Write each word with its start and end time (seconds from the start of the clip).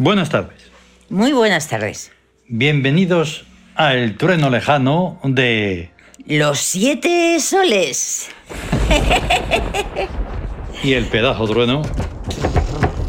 Buenas 0.00 0.30
tardes. 0.30 0.70
Muy 1.10 1.32
buenas 1.32 1.66
tardes. 1.66 2.12
Bienvenidos 2.46 3.46
a 3.74 3.94
El 3.94 4.16
Trueno 4.16 4.48
Lejano 4.48 5.18
de... 5.24 5.90
Los 6.24 6.60
siete 6.60 7.40
soles. 7.40 8.30
Y 10.84 10.92
el 10.92 11.06
pedazo 11.06 11.44
trueno 11.48 11.82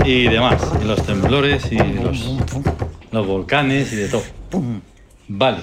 y 0.03 0.23
demás. 0.23 0.59
Y 0.81 0.85
los 0.85 1.05
temblores 1.05 1.71
y 1.71 1.77
los, 1.77 2.39
los 3.11 3.27
volcanes 3.27 3.93
y 3.93 3.95
de 3.95 4.09
todo. 4.09 4.23
Vale. 5.27 5.59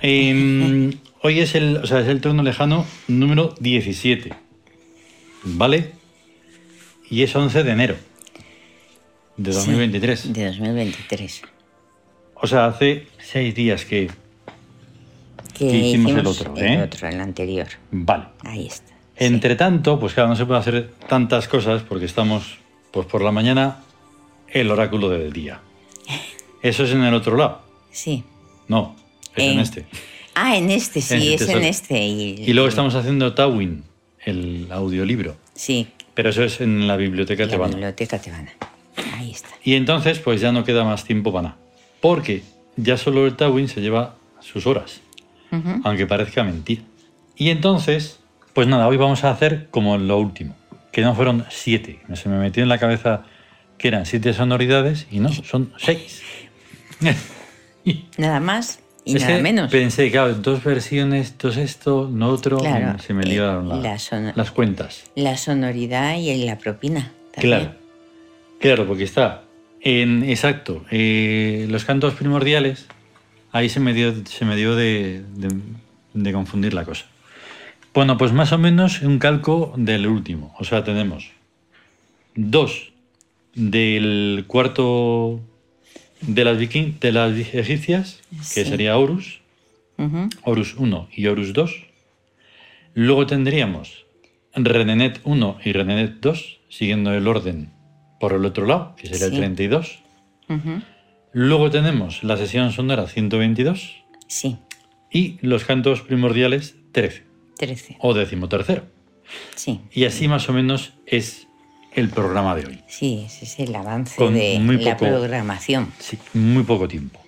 Em, 0.00 0.94
hoy 1.20 1.40
es 1.40 1.54
el, 1.54 1.76
o 1.76 1.86
sea, 1.86 2.00
es 2.00 2.08
el 2.08 2.22
trueno 2.22 2.42
lejano 2.42 2.86
número 3.08 3.54
17. 3.60 4.32
¿Vale? 5.44 5.92
Y 7.10 7.22
es 7.22 7.36
11 7.36 7.62
de 7.62 7.70
enero 7.70 7.96
de 9.36 9.52
2023. 9.52 10.20
Sí, 10.20 10.32
de 10.32 10.46
2023. 10.46 11.42
O 12.34 12.46
sea, 12.46 12.66
hace 12.66 13.06
seis 13.18 13.54
días 13.54 13.84
que... 13.84 14.10
Que 15.54 15.68
Que 15.68 15.76
hicimos 15.78 16.12
el 16.12 16.26
otro, 16.26 16.54
el 16.56 16.64
¿eh? 16.66 16.82
otro, 16.82 17.08
el 17.08 17.20
anterior. 17.20 17.66
Vale. 17.90 18.24
Ahí 18.44 18.66
está. 18.66 18.92
Entre 19.16 19.56
tanto, 19.56 19.98
pues 19.98 20.12
claro, 20.12 20.28
no 20.28 20.36
se 20.36 20.44
puede 20.44 20.60
hacer 20.60 20.90
tantas 21.08 21.48
cosas 21.48 21.82
porque 21.82 22.04
estamos, 22.04 22.58
pues 22.90 23.06
por 23.06 23.22
la 23.22 23.32
mañana, 23.32 23.78
el 24.48 24.70
oráculo 24.70 25.08
del 25.08 25.32
día. 25.32 25.60
Eso 26.62 26.84
es 26.84 26.90
en 26.92 27.02
el 27.04 27.14
otro 27.14 27.36
lado. 27.36 27.62
Sí. 27.90 28.22
No, 28.68 28.94
es 29.34 29.44
en 29.44 29.52
En- 29.52 29.58
este. 29.60 29.86
Ah, 30.34 30.54
en 30.58 30.70
este, 30.70 31.00
sí, 31.00 31.14
En 31.14 31.22
este 31.32 31.44
es 31.44 31.50
en 31.50 31.64
este. 31.64 32.06
Y, 32.06 32.44
Y 32.46 32.52
luego 32.52 32.68
estamos 32.68 32.94
haciendo 32.94 33.32
Tawin, 33.32 33.84
el 34.26 34.66
audiolibro. 34.70 35.34
Sí, 35.54 35.88
Pero 36.12 36.28
eso 36.28 36.42
es 36.44 36.60
en 36.60 36.86
la 36.86 36.96
biblioteca 36.98 37.44
la 37.44 37.50
tebana. 37.50 37.70
biblioteca 37.72 38.18
tebana. 38.20 38.52
Ahí 39.14 39.30
está. 39.30 39.48
Y 39.62 39.74
entonces, 39.74 40.18
pues 40.18 40.40
ya 40.40 40.52
no 40.52 40.64
queda 40.64 40.84
más 40.84 41.04
tiempo 41.04 41.32
para 41.32 41.42
nada. 41.48 41.56
Porque 42.00 42.42
ya 42.76 42.96
solo 42.96 43.26
el 43.26 43.36
Tawin 43.36 43.68
se 43.68 43.80
lleva 43.80 44.14
sus 44.40 44.66
horas. 44.66 45.00
Aunque 45.84 46.06
parezca 46.06 46.44
mentira. 46.44 46.82
Y 47.36 47.48
entonces, 47.50 48.18
pues 48.52 48.66
nada, 48.68 48.86
hoy 48.88 48.96
vamos 48.98 49.24
a 49.24 49.30
hacer 49.30 49.68
como 49.70 49.96
lo 49.96 50.18
último, 50.18 50.54
que 50.92 51.00
no 51.02 51.14
fueron 51.14 51.44
siete. 51.50 52.00
Se 52.14 52.28
me 52.28 52.36
metió 52.38 52.62
en 52.62 52.68
la 52.68 52.78
cabeza 52.78 53.22
que 53.78 53.88
eran 53.88 54.04
siete 54.06 54.32
sonoridades 54.34 55.06
y 55.10 55.20
no, 55.20 55.30
son 55.32 55.72
seis. 55.78 56.22
Nada 58.18 58.40
más 58.40 58.80
y 59.04 59.16
Es 59.16 59.22
nada 59.22 59.38
menos. 59.40 59.70
Pensé, 59.70 60.10
claro, 60.10 60.34
dos 60.34 60.64
versiones, 60.64 61.38
dos 61.38 61.56
esto, 61.56 62.10
no 62.12 62.28
otro, 62.30 62.58
Claro, 62.58 62.96
y 62.98 63.02
se 63.02 63.14
me 63.14 63.22
eh, 63.22 63.26
liaron 63.28 63.68
la- 63.68 63.76
la 63.76 64.32
las 64.34 64.50
cuentas. 64.50 65.04
La 65.14 65.36
sonoridad 65.36 66.16
y 66.16 66.44
la 66.44 66.58
propina. 66.58 67.12
también. 67.32 67.60
Claro, 67.60 67.74
claro, 68.60 68.86
porque 68.86 69.04
está 69.04 69.44
en, 69.80 70.22
exacto, 70.24 70.84
eh, 70.90 71.66
los 71.70 71.84
cantos 71.84 72.14
primordiales, 72.14 72.86
ahí 73.52 73.68
se 73.68 73.80
me 73.80 73.92
dio, 73.94 74.14
se 74.26 74.44
me 74.44 74.56
dio 74.56 74.74
de, 74.74 75.22
de- 75.36 75.60
de 76.14 76.32
confundir 76.32 76.72
la 76.74 76.84
cosa. 76.84 77.06
Bueno, 77.92 78.16
pues 78.18 78.32
más 78.32 78.52
o 78.52 78.58
menos 78.58 79.02
un 79.02 79.18
calco 79.18 79.72
del 79.76 80.06
último. 80.06 80.54
O 80.58 80.64
sea, 80.64 80.82
tenemos 80.84 81.30
dos 82.34 82.92
del 83.54 84.44
cuarto 84.46 85.40
de 86.20 86.44
las, 86.44 86.58
viking, 86.58 86.98
de 87.00 87.12
las 87.12 87.32
egipcias, 87.54 88.20
que 88.54 88.64
Sí. 88.64 88.70
sería 88.70 88.96
Horus. 88.98 89.40
Horus 90.44 90.74
1 90.74 91.08
y 91.14 91.26
Horus 91.26 91.54
2. 91.54 91.84
Luego 92.94 93.26
tendríamos 93.26 94.04
Renenet 94.54 95.20
1 95.24 95.58
y 95.64 95.72
Renenet 95.72 96.20
2, 96.20 96.58
siguiendo 96.68 97.14
el 97.14 97.26
orden 97.28 97.70
por 98.20 98.32
el 98.32 98.44
otro 98.44 98.66
lado, 98.66 98.94
que 98.96 99.06
sería 99.08 99.26
el 99.26 99.32
Sí. 99.32 99.38
32. 99.38 99.98
Ujú. 100.48 100.82
Luego 101.32 101.70
tenemos 101.70 102.22
la 102.24 102.36
sesión 102.36 102.72
sonora 102.72 103.06
122 103.06 104.04
Sí, 104.26 104.58
y 105.10 105.38
los 105.42 105.64
cantos 105.64 106.00
primordiales 106.02 106.76
13 106.92 107.24
13. 107.58 107.96
o 108.00 108.14
decimotercero. 108.14 108.84
Sí, 109.54 109.80
Y 109.92 110.04
así 110.04 110.28
más 110.28 110.48
o 110.48 110.52
menos 110.52 110.92
es 111.06 111.46
el 111.94 112.08
programa 112.10 112.54
de 112.54 112.66
hoy. 112.66 112.80
sí, 112.86 113.24
ese 113.26 113.44
es 113.44 113.58
el 113.58 113.74
avance 113.74 114.16
Con 114.16 114.34
de 114.34 114.58
muy 114.60 114.76
la 114.78 114.96
poco- 114.96 115.10
programación. 115.10 115.92
Sí, 115.98 116.16
muy 116.34 116.62
poco 116.62 116.86
tiempo. 116.88 117.20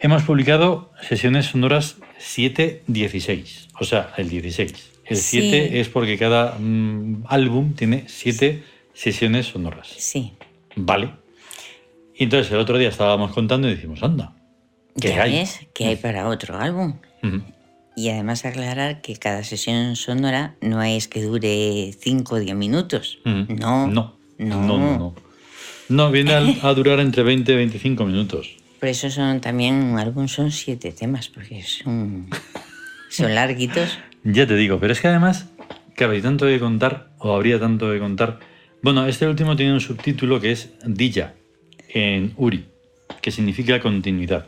Hemos 0.00 0.22
publicado 0.24 0.92
sesiones 1.08 1.46
sonoras 1.46 1.96
7-16, 2.18 3.68
o 3.80 3.84
sea, 3.84 4.12
el 4.16 4.28
16. 4.28 4.72
El 5.04 5.16
Sí. 5.16 5.40
7 5.40 5.80
es 5.80 5.88
porque 5.88 6.18
cada 6.18 6.56
mm, 6.58 7.24
álbum 7.28 7.74
tiene 7.74 8.04
7 8.08 8.62
sesiones 9.02 9.46
sonoras. 9.46 9.88
Sí. 9.96 10.32
¿Vale? 10.74 11.12
Y 12.16 12.24
entonces 12.24 12.52
el 12.52 12.58
otro 12.58 12.78
día 12.78 12.88
estábamos 12.88 13.32
contando 13.32 13.68
y 13.68 13.74
dijimos, 13.76 14.02
anda, 14.02 14.34
¿qué 15.00 15.10
ya 15.10 15.22
hay? 15.22 15.32
ves 15.32 15.60
que 15.72 15.86
hay 15.86 15.96
para 15.96 16.26
otro 16.28 16.58
álbum. 16.58 16.98
Y 17.94 18.08
además 18.10 18.44
aclarar 18.44 19.00
que 19.00 19.16
cada 19.16 19.44
sesión 19.44 19.94
sonora 19.96 20.56
no 20.60 20.82
es 20.82 21.06
que 21.08 21.22
dure 21.22 21.92
5 21.98 22.34
o 22.34 22.38
10 22.38 22.56
minutos. 22.56 23.18
No. 23.24 23.86
No, 23.86 23.86
No. 23.86 24.16
no, 24.38 24.66
no. 24.66 24.78
No, 24.98 25.14
No, 25.88 26.10
viene 26.10 26.32
a 26.34 26.74
durar 26.74 26.98
entre 27.00 27.22
20 27.22 27.52
y 27.52 27.56
25 27.56 28.04
minutos. 28.04 28.56
Por 28.80 28.88
eso 28.88 29.10
son 29.10 29.40
también 29.40 29.74
un 29.74 29.98
álbum 29.98 30.28
son 30.28 30.50
siete 30.52 30.92
temas, 30.92 31.28
porque 31.28 31.62
son, 31.62 32.28
son 33.10 33.34
larguitos. 33.34 33.98
Ya 34.24 34.46
te 34.46 34.54
digo, 34.56 34.78
pero 34.78 34.92
es 34.92 35.00
que 35.00 35.08
además, 35.08 35.46
claro, 35.96 36.12
hay 36.12 36.22
tanto 36.22 36.44
de 36.46 36.60
contar, 36.60 37.10
o 37.18 37.34
habría 37.34 37.58
tanto 37.58 37.90
de 37.90 37.98
contar. 37.98 38.38
Bueno, 38.82 39.06
este 39.06 39.26
último 39.26 39.56
tiene 39.56 39.72
un 39.72 39.80
subtítulo 39.80 40.40
que 40.40 40.52
es 40.52 40.72
Dilla, 40.84 41.34
en 41.88 42.32
Uri, 42.36 42.66
que 43.20 43.30
significa 43.30 43.80
continuidad. 43.80 44.46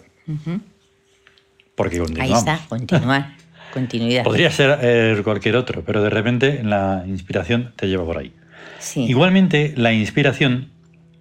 Porque 1.74 1.96
Ahí 1.96 2.02
continuamos. 2.02 2.38
está, 2.38 2.60
continuar. 2.68 3.36
Continuidad. 3.72 4.24
Podría 4.24 4.50
ser 4.50 4.80
eh, 4.82 5.20
cualquier 5.22 5.54
otro, 5.54 5.84
pero 5.84 6.02
de 6.02 6.10
repente 6.10 6.60
la 6.64 7.04
inspiración 7.06 7.72
te 7.76 7.86
lleva 7.86 8.04
por 8.04 8.18
ahí. 8.18 8.32
Sí. 8.80 9.04
Igualmente, 9.04 9.74
la 9.76 9.92
inspiración 9.92 10.70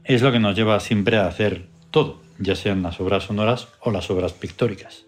es 0.03 0.23
lo 0.23 0.31
que 0.31 0.39
nos 0.39 0.55
lleva 0.55 0.79
siempre 0.79 1.17
a 1.17 1.27
hacer 1.27 1.67
todo, 1.91 2.19
ya 2.39 2.55
sean 2.55 2.81
las 2.81 2.99
obras 2.99 3.25
sonoras 3.25 3.67
o 3.81 3.91
las 3.91 4.09
obras 4.09 4.33
pictóricas. 4.33 5.05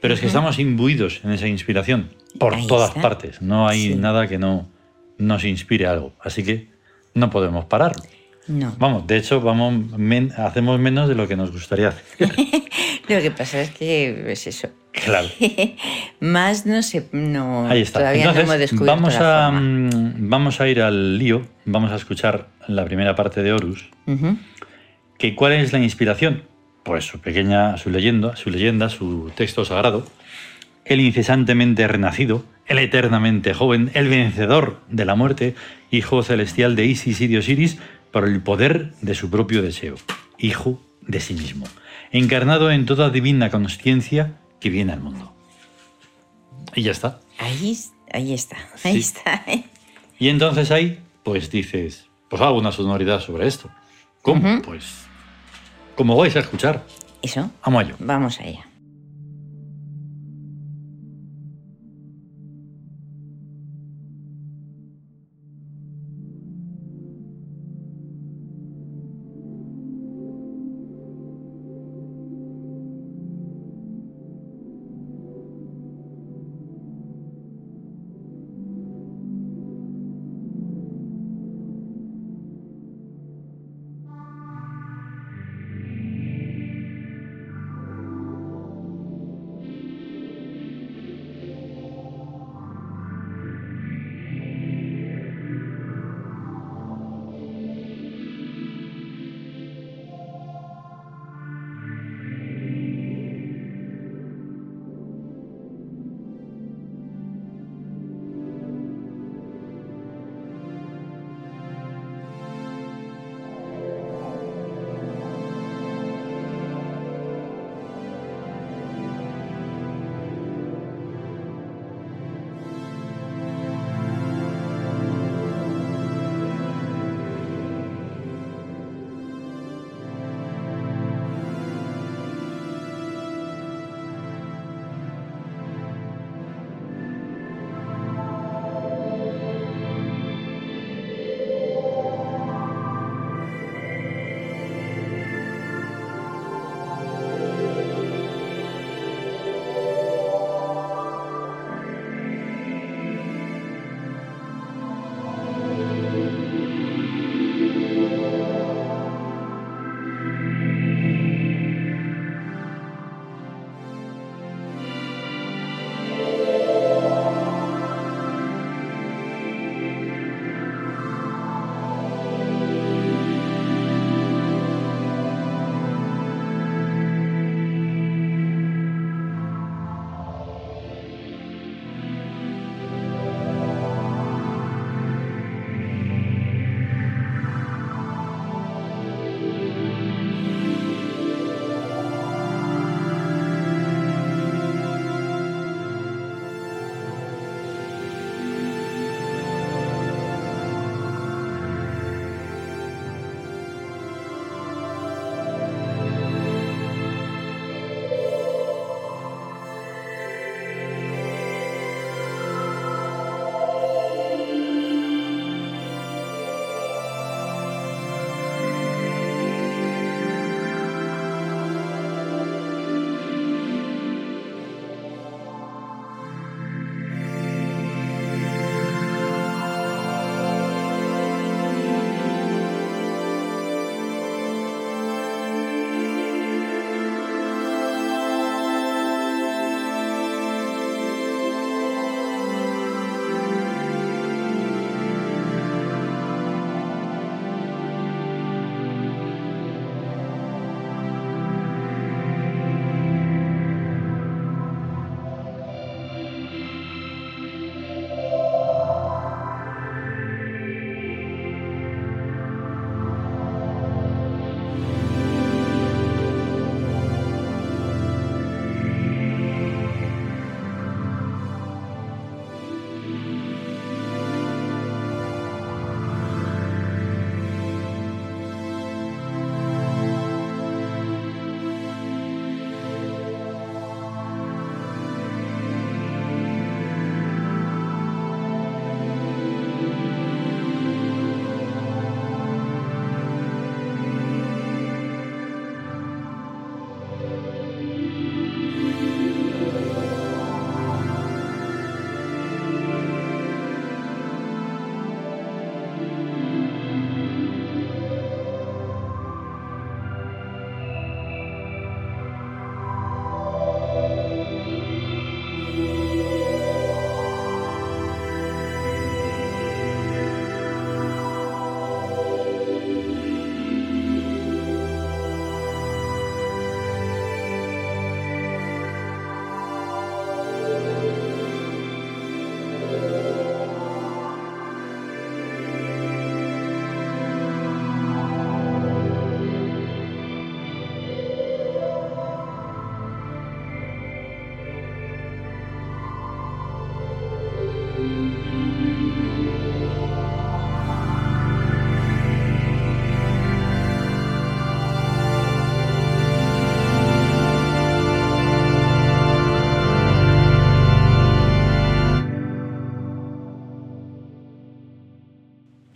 Pero 0.00 0.14
es 0.14 0.20
que 0.20 0.28
estamos 0.28 0.60
imbuidos 0.60 1.20
en 1.24 1.32
esa 1.32 1.48
inspiración 1.48 2.10
por 2.38 2.54
Ahí 2.54 2.64
todas 2.68 2.90
está. 2.90 3.02
partes. 3.02 3.42
No 3.42 3.66
hay 3.66 3.88
Sí. 3.88 3.94
nada 3.96 4.28
que 4.28 4.38
no 4.38 4.68
nos 5.18 5.42
inspire 5.44 5.88
algo. 5.88 6.12
Así 6.20 6.44
que 6.44 6.68
no 7.14 7.30
podemos 7.30 7.64
pararlo. 7.66 8.02
No. 8.48 8.74
Vamos, 8.78 9.06
de 9.06 9.18
hecho, 9.18 9.40
vamos 9.40 9.96
men- 9.98 10.32
hacemos 10.36 10.78
menos 10.80 11.08
de 11.08 11.14
lo 11.14 11.28
que 11.28 11.36
nos 11.36 11.52
gustaría 11.52 11.88
hacer. 11.88 12.04
Lo 13.08 13.20
que 13.20 13.30
pasa 13.32 13.60
es 13.60 13.70
que 13.70 14.30
es 14.32 14.46
eso. 14.46 14.68
claro. 14.92 15.28
Más 16.20 16.66
no 16.66 16.82
sé, 16.82 17.08
no. 17.12 17.68
Ahí 17.68 17.82
está. 17.82 17.98
Todavía 18.00 18.22
Entonces, 18.22 18.46
no 18.46 18.52
hemos 18.52 18.60
descubierto 18.60 18.94
vamos, 19.02 19.14
la 19.14 19.46
a, 19.48 19.50
forma. 19.50 19.60
mm, 19.60 20.28
vamos 20.28 20.60
a 20.60 20.68
ir 20.68 20.80
al 20.80 21.18
lío. 21.18 21.42
Vamos 21.64 21.90
a 21.92 21.96
escuchar 21.96 22.48
la 22.68 22.84
primera 22.84 23.14
parte 23.14 23.42
de 23.42 23.52
Horus. 23.52 23.88
Que 25.18 25.34
¿Cuál 25.34 25.52
es 25.52 25.72
la 25.72 25.78
inspiración? 25.80 26.42
Pues 26.84 27.04
su 27.04 27.20
pequeña, 27.20 27.76
su 27.76 27.90
leyenda, 27.90 28.34
su 28.36 28.50
leyenda, 28.50 28.88
su 28.88 29.30
texto 29.36 29.64
sagrado. 29.64 30.06
El 30.84 31.00
incesantemente 31.00 31.86
renacido, 31.86 32.44
el 32.72 32.78
eternamente 32.78 33.54
joven, 33.54 33.90
el 33.94 34.08
vencedor 34.08 34.80
de 34.88 35.04
la 35.04 35.14
muerte, 35.14 35.54
hijo 35.90 36.22
celestial 36.22 36.74
de 36.76 36.86
Isis 36.86 37.20
y 37.20 37.28
de 37.28 37.38
Osiris, 37.38 37.78
por 38.10 38.26
el 38.26 38.42
poder 38.42 38.92
de 39.00 39.14
su 39.14 39.30
propio 39.30 39.62
deseo, 39.62 39.94
hijo 40.38 40.80
de 41.02 41.20
sí 41.20 41.34
mismo, 41.34 41.66
encarnado 42.10 42.70
en 42.70 42.86
toda 42.86 43.10
divina 43.10 43.50
conciencia 43.50 44.38
que 44.60 44.70
viene 44.70 44.92
al 44.92 45.00
mundo. 45.00 45.34
Y 46.74 46.82
ya 46.82 46.92
está. 46.92 47.20
Ahí, 47.38 47.76
ahí 48.12 48.32
está, 48.34 48.56
ahí 48.84 48.92
Sí. 48.94 48.98
está. 49.00 49.42
Y 50.18 50.28
entonces 50.28 50.70
ahí, 50.70 51.00
pues 51.24 51.50
dices, 51.50 52.06
pues 52.28 52.40
hago 52.42 52.58
una 52.58 52.72
sonoridad 52.72 53.20
sobre 53.20 53.46
esto. 53.46 53.70
¿Cómo? 54.22 54.62
Pues, 54.62 55.04
como 55.96 56.16
vais 56.16 56.36
a 56.36 56.40
escuchar, 56.40 56.84
Eso, 57.22 57.50
amo 57.62 57.80
a 57.80 57.82
ello. 57.82 57.96
vamos 57.98 58.38
allá. 58.40 58.66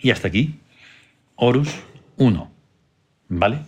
Y 0.07 0.13
hasta 0.13 0.29
aquí, 0.29 0.55
Horus 1.35 1.69
1. 2.17 2.49
¿Vale? 3.29 3.59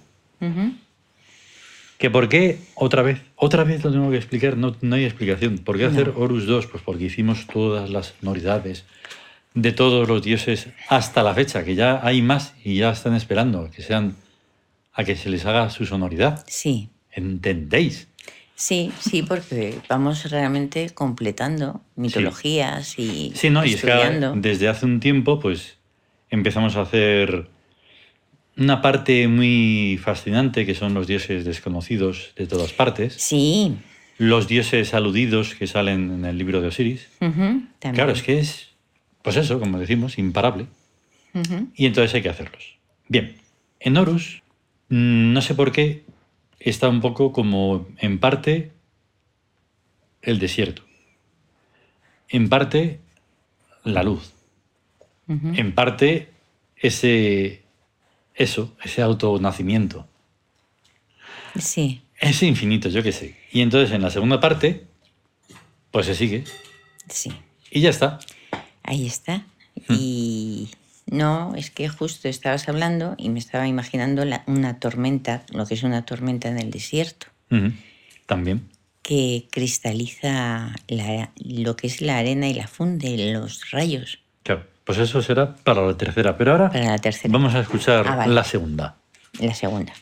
¿Que 1.98 2.10
por 2.10 2.28
qué 2.28 2.60
otra 2.76 3.02
vez? 3.02 3.20
Otra 3.34 3.64
vez 3.64 3.82
lo 3.82 3.90
tengo 3.90 4.08
que 4.12 4.18
explicar, 4.18 4.56
no, 4.56 4.76
no 4.80 4.94
hay 4.94 5.04
explicación. 5.04 5.58
¿Por 5.58 5.78
qué 5.78 5.82
No. 5.82 5.90
hacer 5.90 6.12
Horus 6.14 6.46
2? 6.46 6.68
Pues 6.68 6.80
porque 6.84 7.06
hicimos 7.06 7.48
todas 7.48 7.90
las 7.90 8.14
sonoridades 8.20 8.84
de 9.54 9.72
todos 9.72 10.06
los 10.06 10.22
dioses 10.22 10.68
hasta 10.88 11.24
la 11.24 11.34
fecha, 11.34 11.64
que 11.64 11.74
ya 11.74 11.98
hay 12.06 12.22
más 12.22 12.54
y 12.62 12.76
ya 12.76 12.92
están 12.92 13.14
esperando 13.16 13.62
a 13.62 13.70
que 13.72 13.82
sean 13.82 14.14
a 14.92 15.02
que 15.02 15.16
se 15.16 15.30
les 15.30 15.44
haga 15.44 15.70
su 15.70 15.86
sonoridad. 15.86 16.44
Sí, 16.46 16.88
¿Entendéis? 17.10 18.06
sí, 18.54 18.92
sí, 19.00 19.24
porque 19.24 19.80
vamos 19.88 20.30
realmente 20.30 20.90
completando 20.90 21.80
mitologías 21.96 22.96
y 22.96 23.32
Sí, 23.34 23.50
¿no? 23.50 23.64
Y 23.64 23.74
es 23.74 23.82
que 23.82 24.32
desde 24.36 24.68
hace 24.68 24.86
un 24.86 25.00
tiempo, 25.00 25.40
pues 25.40 25.77
empezamos 26.30 26.76
a 26.76 26.82
hacer 26.82 27.48
una 28.56 28.82
parte 28.82 29.28
muy 29.28 29.98
fascinante 30.02 30.66
que 30.66 30.74
son 30.74 30.94
los 30.94 31.06
dioses 31.06 31.44
desconocidos 31.44 32.32
de 32.36 32.46
todas 32.46 32.72
partes, 32.72 33.14
Sí, 33.14 33.76
los 34.18 34.48
dioses 34.48 34.94
aludidos 34.94 35.54
que 35.54 35.66
salen 35.66 36.10
en 36.10 36.24
el 36.24 36.36
libro 36.38 36.60
de 36.60 36.68
Osiris. 36.68 37.08
Claro, 37.80 38.12
es 38.12 38.22
que 38.22 38.40
es, 38.40 38.70
pues 39.22 39.36
eso, 39.36 39.60
como 39.60 39.78
decimos, 39.78 40.18
imparable. 40.18 40.66
Y 41.76 41.86
entonces 41.86 42.12
hay 42.14 42.22
que 42.22 42.28
hacerlos. 42.28 42.78
Bien, 43.06 43.36
en 43.78 43.96
Horus, 43.96 44.42
mm, 44.88 45.32
no 45.32 45.40
sé 45.40 45.54
por 45.54 45.70
qué, 45.70 46.04
está 46.58 46.88
un 46.88 47.00
poco 47.00 47.32
como 47.32 47.86
en 47.98 48.18
parte 48.18 48.72
el 50.20 50.40
desierto, 50.40 50.82
en 52.28 52.48
parte 52.48 52.98
la 53.84 54.02
luz, 54.02 54.32
En 55.28 55.74
parte 55.74 56.28
ese, 56.76 57.62
eso, 58.34 58.74
ese 58.82 59.02
autonacimiento, 59.02 60.06
Sí, 61.58 62.02
ese 62.20 62.46
infinito, 62.46 62.88
yo 62.88 63.02
qué 63.02 63.12
sé. 63.12 63.36
Y 63.52 63.60
entonces 63.62 63.92
en 63.94 64.02
la 64.02 64.10
segunda 64.10 64.40
parte, 64.40 64.84
pues 65.90 66.06
se 66.06 66.14
sigue 66.14 66.44
sí. 67.08 67.32
y 67.70 67.80
ya 67.80 67.90
está. 67.90 68.18
Ahí 68.82 69.06
está. 69.06 69.44
Hmm. 69.88 69.94
Y 69.98 70.70
no, 71.06 71.54
es 71.56 71.70
que 71.70 71.88
justo 71.88 72.28
estabas 72.28 72.68
hablando 72.68 73.14
y 73.18 73.28
me 73.30 73.38
estaba 73.38 73.66
imaginando 73.66 74.24
la- 74.24 74.44
una 74.46 74.78
tormenta, 74.78 75.44
lo 75.52 75.66
que 75.66 75.74
es 75.74 75.82
una 75.82 76.04
tormenta 76.04 76.48
en 76.48 76.58
el 76.58 76.70
desierto, 76.70 77.26
También. 78.26 78.68
que 79.02 79.46
cristaliza 79.50 80.74
la- 80.88 81.32
lo 81.36 81.76
que 81.76 81.86
es 81.86 82.00
la 82.02 82.18
arena 82.18 82.48
y 82.48 82.54
la 82.54 82.66
funde, 82.68 83.32
los 83.32 83.70
rayos, 83.70 84.20
Claro, 84.42 84.66
pues 84.88 84.98
eso 84.98 85.20
será 85.22 85.54
para 85.54 85.82
la 85.82 85.94
tercera. 85.94 86.34
Pero 86.38 86.52
ahora 86.52 86.70
para 86.70 86.84
la 86.86 86.98
tercera, 86.98 87.30
vamos 87.30 87.54
a 87.54 87.60
escuchar 87.60 88.06
Ah, 88.08 88.16
vale. 88.16 88.32
la 88.34 88.42
segunda. 88.42 88.96
la 89.38 89.54
segunda. 89.54 89.92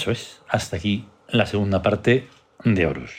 Eso 0.00 0.10
es. 0.12 0.40
Hasta 0.48 0.76
aquí 0.76 1.04
la 1.28 1.44
segunda 1.44 1.82
parte 1.82 2.26
de 2.64 2.86
Horus. 2.86 3.12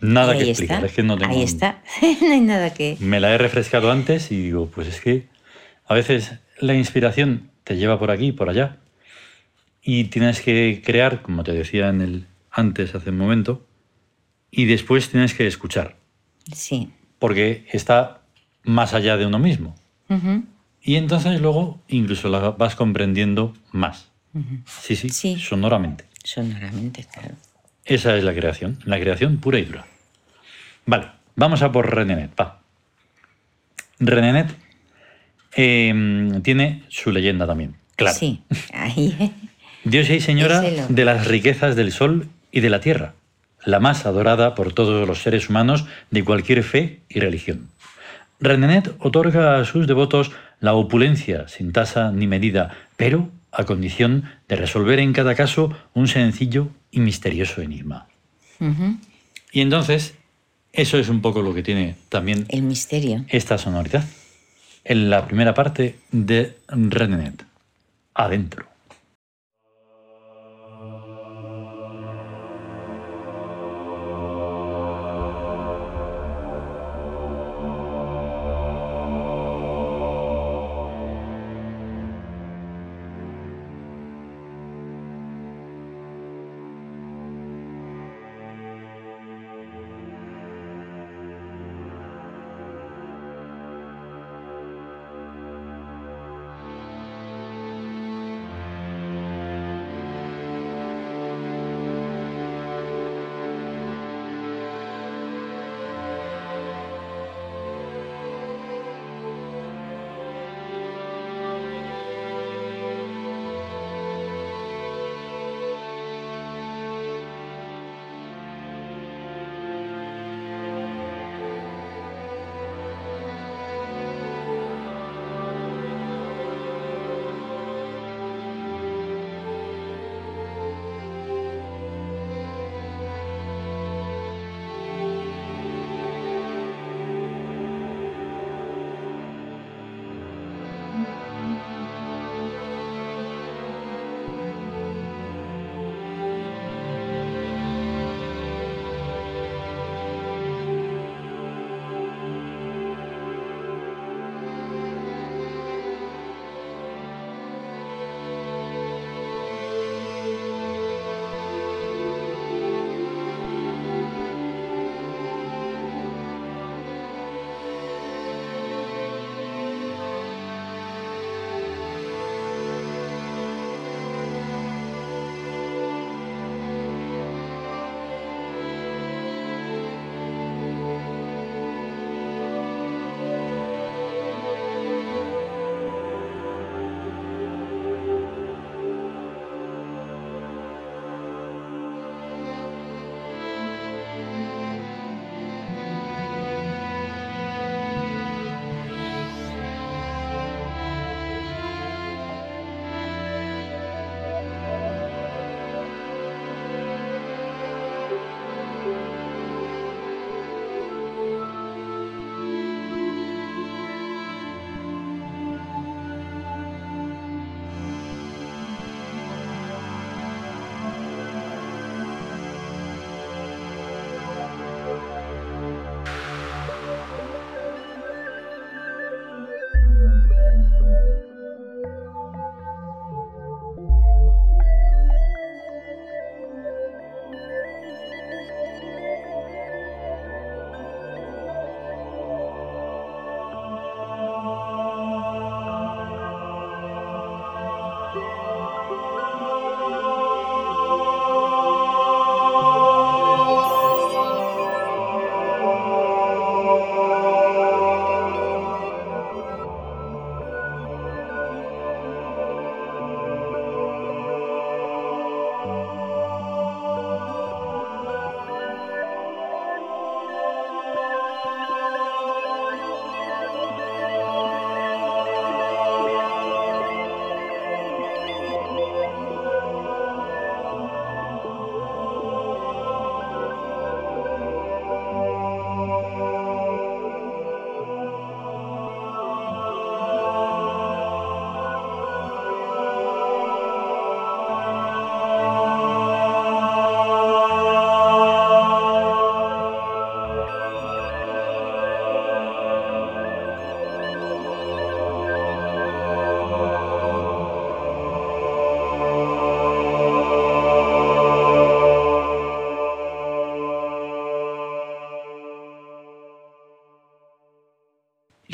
Nada 0.00 0.36
que 0.36 0.50
explicar, 0.50 0.76
está. 0.76 0.86
es 0.86 0.92
que 0.92 1.02
no 1.02 1.18
tengo. 1.18 1.34
Ahí 1.34 1.42
está. 1.42 1.82
no 2.22 2.32
hay 2.32 2.40
nada 2.40 2.72
que. 2.72 2.96
Me 3.00 3.18
la 3.18 3.32
he 3.34 3.38
refrescado 3.38 3.90
antes 3.90 4.30
y 4.30 4.40
digo, 4.42 4.70
pues 4.72 4.86
es 4.88 5.00
que 5.00 5.26
a 5.86 5.94
veces 5.94 6.34
la 6.60 6.74
inspiración 6.74 7.50
te 7.64 7.76
lleva 7.76 7.98
por 7.98 8.10
aquí, 8.12 8.30
por 8.30 8.48
allá, 8.48 8.76
y 9.82 10.04
tienes 10.04 10.40
que 10.40 10.82
crear, 10.84 11.22
como 11.22 11.42
te 11.42 11.52
decía 11.52 11.88
en 11.88 12.00
el 12.00 12.26
antes 12.50 12.94
hace 12.94 13.10
un 13.10 13.18
momento, 13.18 13.66
y 14.50 14.66
después 14.66 15.10
tienes 15.10 15.34
que 15.34 15.46
escuchar, 15.46 15.96
Sí. 16.52 16.90
porque 17.18 17.66
está 17.72 18.22
más 18.62 18.94
allá 18.94 19.16
de 19.16 19.26
uno 19.26 19.38
mismo. 19.38 19.74
Y 20.80 20.94
entonces 20.94 21.40
luego 21.40 21.82
incluso 21.88 22.28
la 22.28 22.50
vas 22.50 22.76
comprendiendo 22.76 23.52
más. 23.72 24.12
Sí, 24.66 24.96
sí, 24.96 25.08
Sí. 25.08 25.36
sonoramente. 25.38 26.04
Sonoramente, 26.24 27.04
claro. 27.12 27.34
Esa 27.84 28.16
es 28.16 28.24
la 28.24 28.34
creación, 28.34 28.78
la 28.84 28.98
creación 28.98 29.38
pura 29.38 29.58
y 29.58 29.64
dura. 29.64 29.86
Vale, 30.86 31.08
vamos 31.36 31.62
a 31.62 31.70
por 31.72 31.94
Renenet. 31.94 32.30
Va. 32.38 32.60
Renenet 34.00 34.54
eh, 35.56 36.40
tiene 36.42 36.82
su 36.88 37.12
leyenda 37.12 37.46
también. 37.46 37.76
Claro. 37.96 38.16
Sí. 38.16 38.42
Ahí. 38.74 39.32
Diosa 39.84 40.14
y 40.14 40.20
señora 40.20 40.60
de 40.60 41.04
las 41.04 41.26
riquezas 41.28 41.76
del 41.76 41.92
sol 41.92 42.28
y 42.50 42.60
de 42.60 42.70
la 42.70 42.80
tierra, 42.80 43.14
la 43.64 43.78
más 43.78 44.04
adorada 44.04 44.54
por 44.56 44.72
todos 44.72 45.06
los 45.06 45.22
seres 45.22 45.48
humanos 45.48 45.86
de 46.10 46.24
cualquier 46.24 46.64
fe 46.64 47.00
y 47.08 47.20
religión. 47.20 47.68
Renenet 48.40 48.92
otorga 48.98 49.58
a 49.60 49.64
sus 49.64 49.86
devotos 49.86 50.32
la 50.60 50.74
opulencia 50.74 51.46
sin 51.48 51.72
tasa 51.72 52.10
ni 52.10 52.26
medida, 52.26 52.74
pero 52.96 53.30
a 53.56 53.64
condición 53.64 54.24
de 54.48 54.56
resolver 54.56 54.98
en 54.98 55.14
cada 55.14 55.34
caso 55.34 55.74
un 55.94 56.08
sencillo 56.08 56.68
y 56.90 57.00
misterioso 57.00 57.62
enigma. 57.62 58.06
Y 59.50 59.60
entonces, 59.62 60.14
eso 60.72 60.98
es 60.98 61.08
un 61.08 61.22
poco 61.22 61.40
lo 61.40 61.54
que 61.54 61.62
tiene 61.62 61.96
también 62.10 62.44
El 62.50 62.62
misterio. 62.62 63.24
esta 63.28 63.56
sonoridad. 63.56 64.04
En 64.84 65.08
la 65.08 65.26
primera 65.26 65.54
parte 65.54 65.98
de 66.12 66.56
Renenet, 66.68 67.44
adentro. 68.14 68.66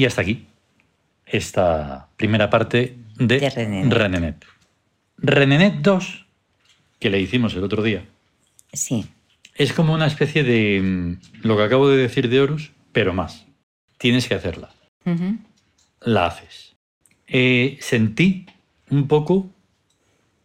Y 0.03 0.05
hasta 0.05 0.23
aquí 0.23 0.49
esta 1.27 2.09
primera 2.17 2.51
parte 2.51 2.97
de, 3.21 3.39
De 3.39 3.51
Renenet. 3.51 3.93
Renenet. 3.93 4.45
Renenet 5.17 5.75
2, 5.75 6.27
que 6.99 7.09
le 7.09 7.21
hicimos 7.21 7.55
el 7.55 7.63
otro 7.63 7.85
día, 7.85 8.05
Sí, 8.73 9.07
es 9.55 9.73
como 9.73 9.95
una 9.95 10.09
especie 10.09 10.43
de 10.43 10.81
mm, 10.83 11.47
lo 11.47 11.57
que 11.57 11.63
acabo 11.63 11.89
de 11.89 11.99
decir 11.99 12.29
de 12.29 12.41
Horus, 12.41 12.73
pero 12.91 13.15
más. 13.15 13.47
Tienes 13.97 14.27
que 14.27 14.35
hacerla. 14.35 14.71
La 16.01 16.27
haces. 16.27 16.75
Eh, 17.29 17.79
sentí 17.81 18.47
un 18.91 19.07
poco 19.07 19.51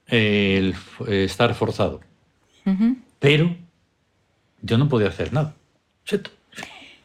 eh, 0.06 0.58
el 0.60 0.76
eh, 1.08 1.24
estar 1.24 1.56
forzado, 1.56 2.02
pero 3.17 3.56
yo 4.62 4.78
no 4.78 4.88
podía 4.88 5.08
hacer 5.08 5.34
nada. 5.34 5.56
Seto. 6.06 6.37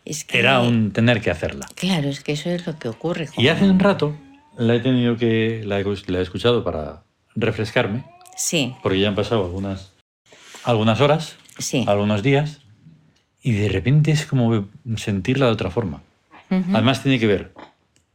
Es 0.05 0.25
que, 0.25 0.39
Era 0.39 0.61
un 0.61 0.93
tener 0.93 1.21
que 1.21 1.31
hacerla. 1.31 1.67
Claro, 1.75 2.09
es 2.09 2.21
que 2.21 2.33
eso 2.33 2.51
es 2.51 2.67
lo 2.67 2.79
que 2.79 2.89
ocurre. 2.89 3.29
Y 3.37 3.49
hace 3.49 3.65
un 3.69 3.79
rato 3.79 4.17
la 4.57 4.75
he 4.75 4.81
tenido 4.81 5.17
que 5.17 5.63
la 5.65 5.81
he, 5.81 5.85
la 6.07 6.19
he 6.19 6.23
escuchado 6.23 6.65
para 6.65 7.05
refrescarme, 7.35 8.05
Sí, 8.37 8.75
porque 8.83 8.99
ya 8.99 9.09
han 9.09 9.15
pasado 9.15 9.45
algunas 9.45 9.93
algunas 10.65 11.01
horas, 11.01 11.37
sí. 11.59 11.85
algunos 11.87 12.23
días, 12.23 12.61
y 13.43 13.53
de 13.53 13.69
repente 13.69 14.11
es 14.11 14.27
como 14.27 14.69
sentirla 14.97 15.47
de 15.47 15.53
otra 15.53 15.71
forma. 15.71 16.03
Además 16.51 17.03
tiene 17.03 17.19
que 17.19 17.27
ver 17.27 17.55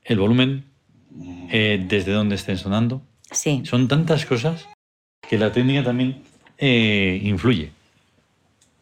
el 0.04 0.20
volumen, 0.20 0.66
eh, 1.52 1.84
desde 1.88 2.12
dónde 2.12 2.36
estén 2.36 2.58
sonando. 2.58 3.02
Sí, 3.32 3.64
Son 3.66 3.88
tantas 3.88 4.26
cosas 4.26 4.68
que 5.28 5.38
la 5.38 5.52
técnica 5.52 5.84
también 5.84 6.24
eh, 6.60 7.20
influye. 7.24 7.72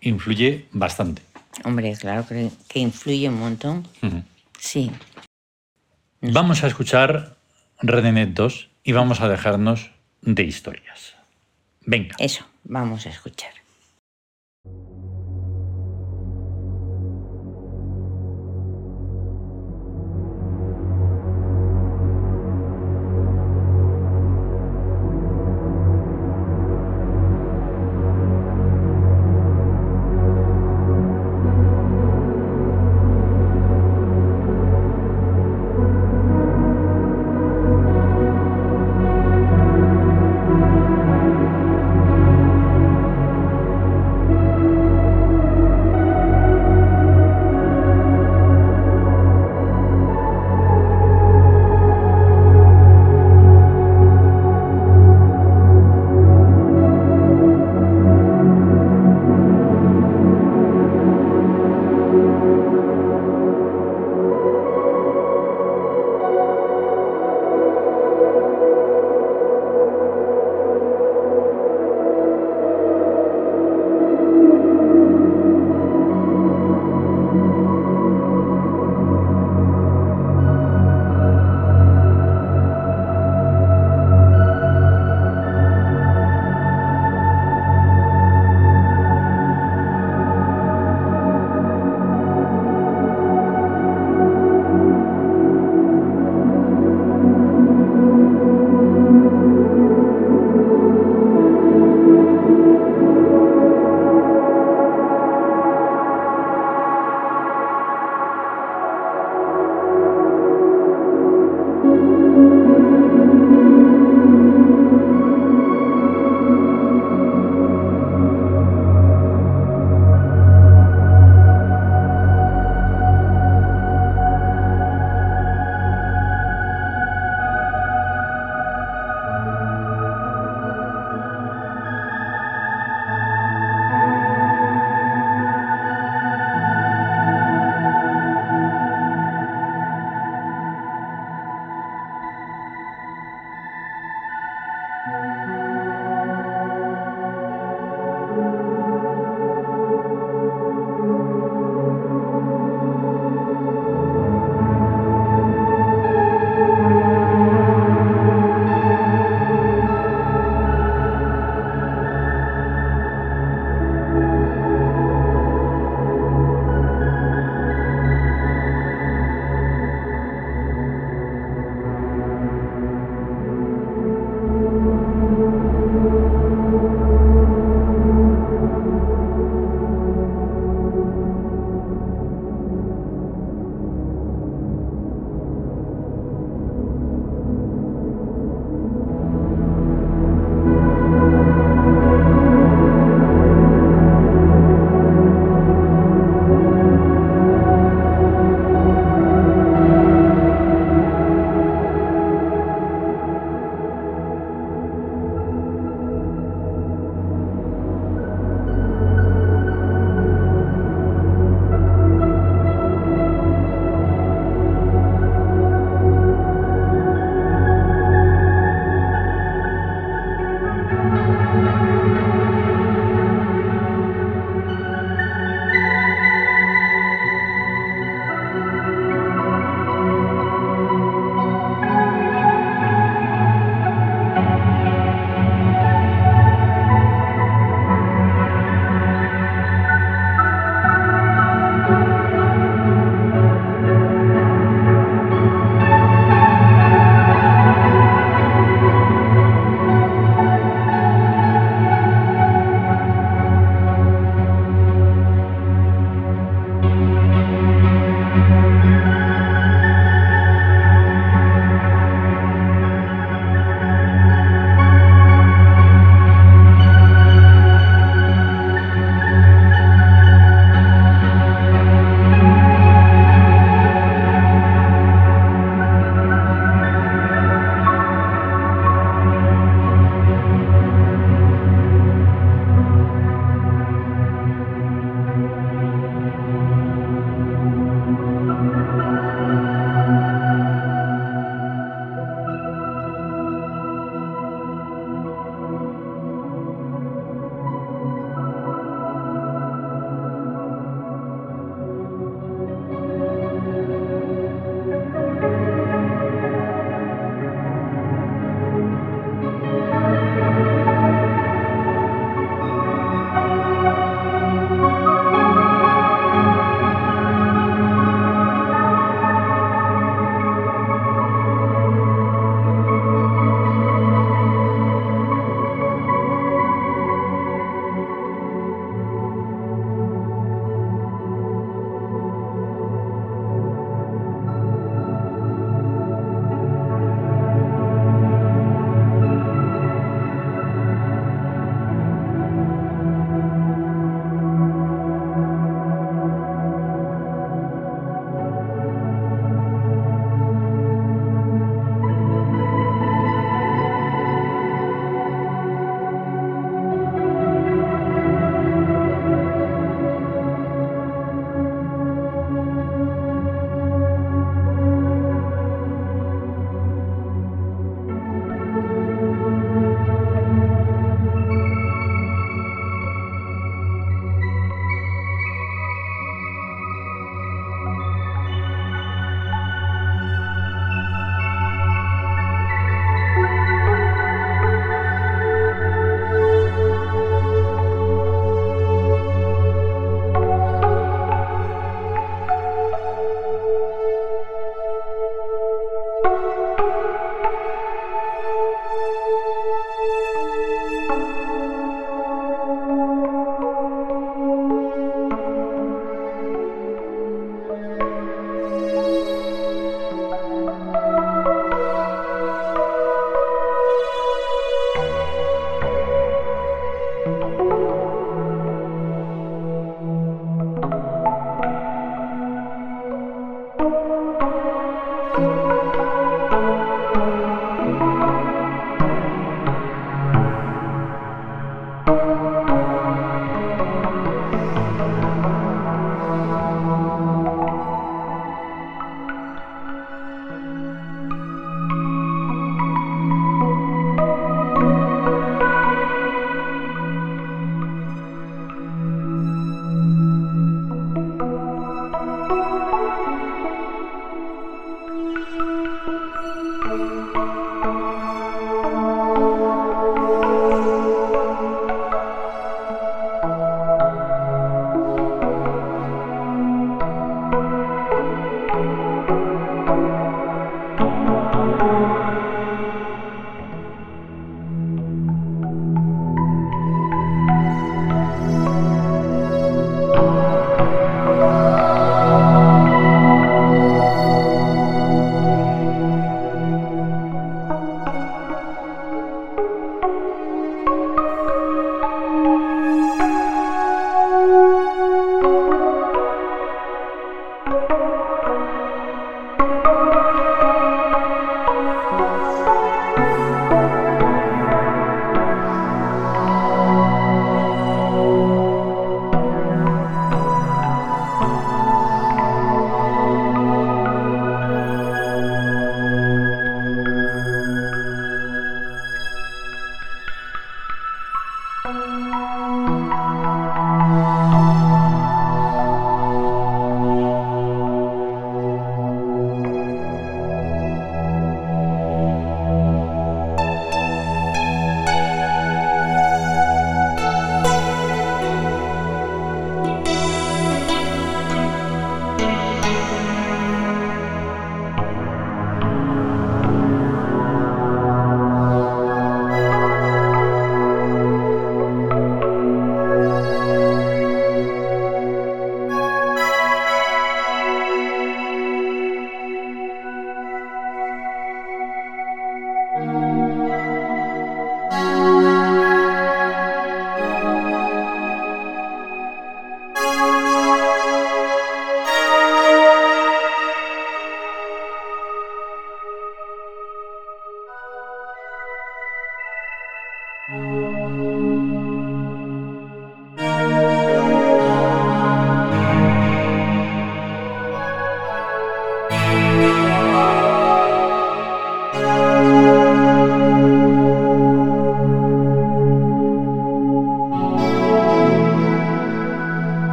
Influye 0.00 0.66
bastante. 0.72 1.22
Hombre, 1.64 1.96
claro 1.96 2.26
que, 2.26 2.50
que 2.68 2.78
influye 2.78 3.28
un 3.28 3.38
montón. 3.38 3.86
Sí, 4.58 4.90
Vamos 6.24 6.62
a 6.62 6.68
escuchar 6.68 7.34
Redenet 7.80 8.32
2 8.32 8.70
y 8.84 8.92
vamos 8.92 9.20
a 9.20 9.28
dejarnos 9.28 9.90
de 10.20 10.44
historias. 10.44 11.16
Venga. 11.84 12.14
eso, 12.20 12.46
vamos 12.62 13.06
a 13.06 13.10
escuchar. 13.10 13.50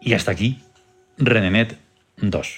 Y 0.00 0.12
hasta 0.14 0.30
aquí, 0.32 0.58
Renenet 1.16 1.78
2. 2.18 2.48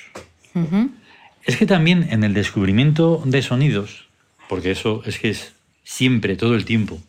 Es 1.44 1.56
que 1.56 1.66
también 1.66 2.08
en 2.10 2.24
el 2.24 2.34
descubrimiento 2.34 3.22
de 3.24 3.42
sonidos, 3.42 4.06
porque 4.48 4.70
eso 4.72 5.02
es 5.06 5.18
que 5.18 5.30
es 5.30 5.52
siempre, 5.84 6.36
todo 6.36 6.54
el 6.54 6.64
tiempo, 6.64 7.00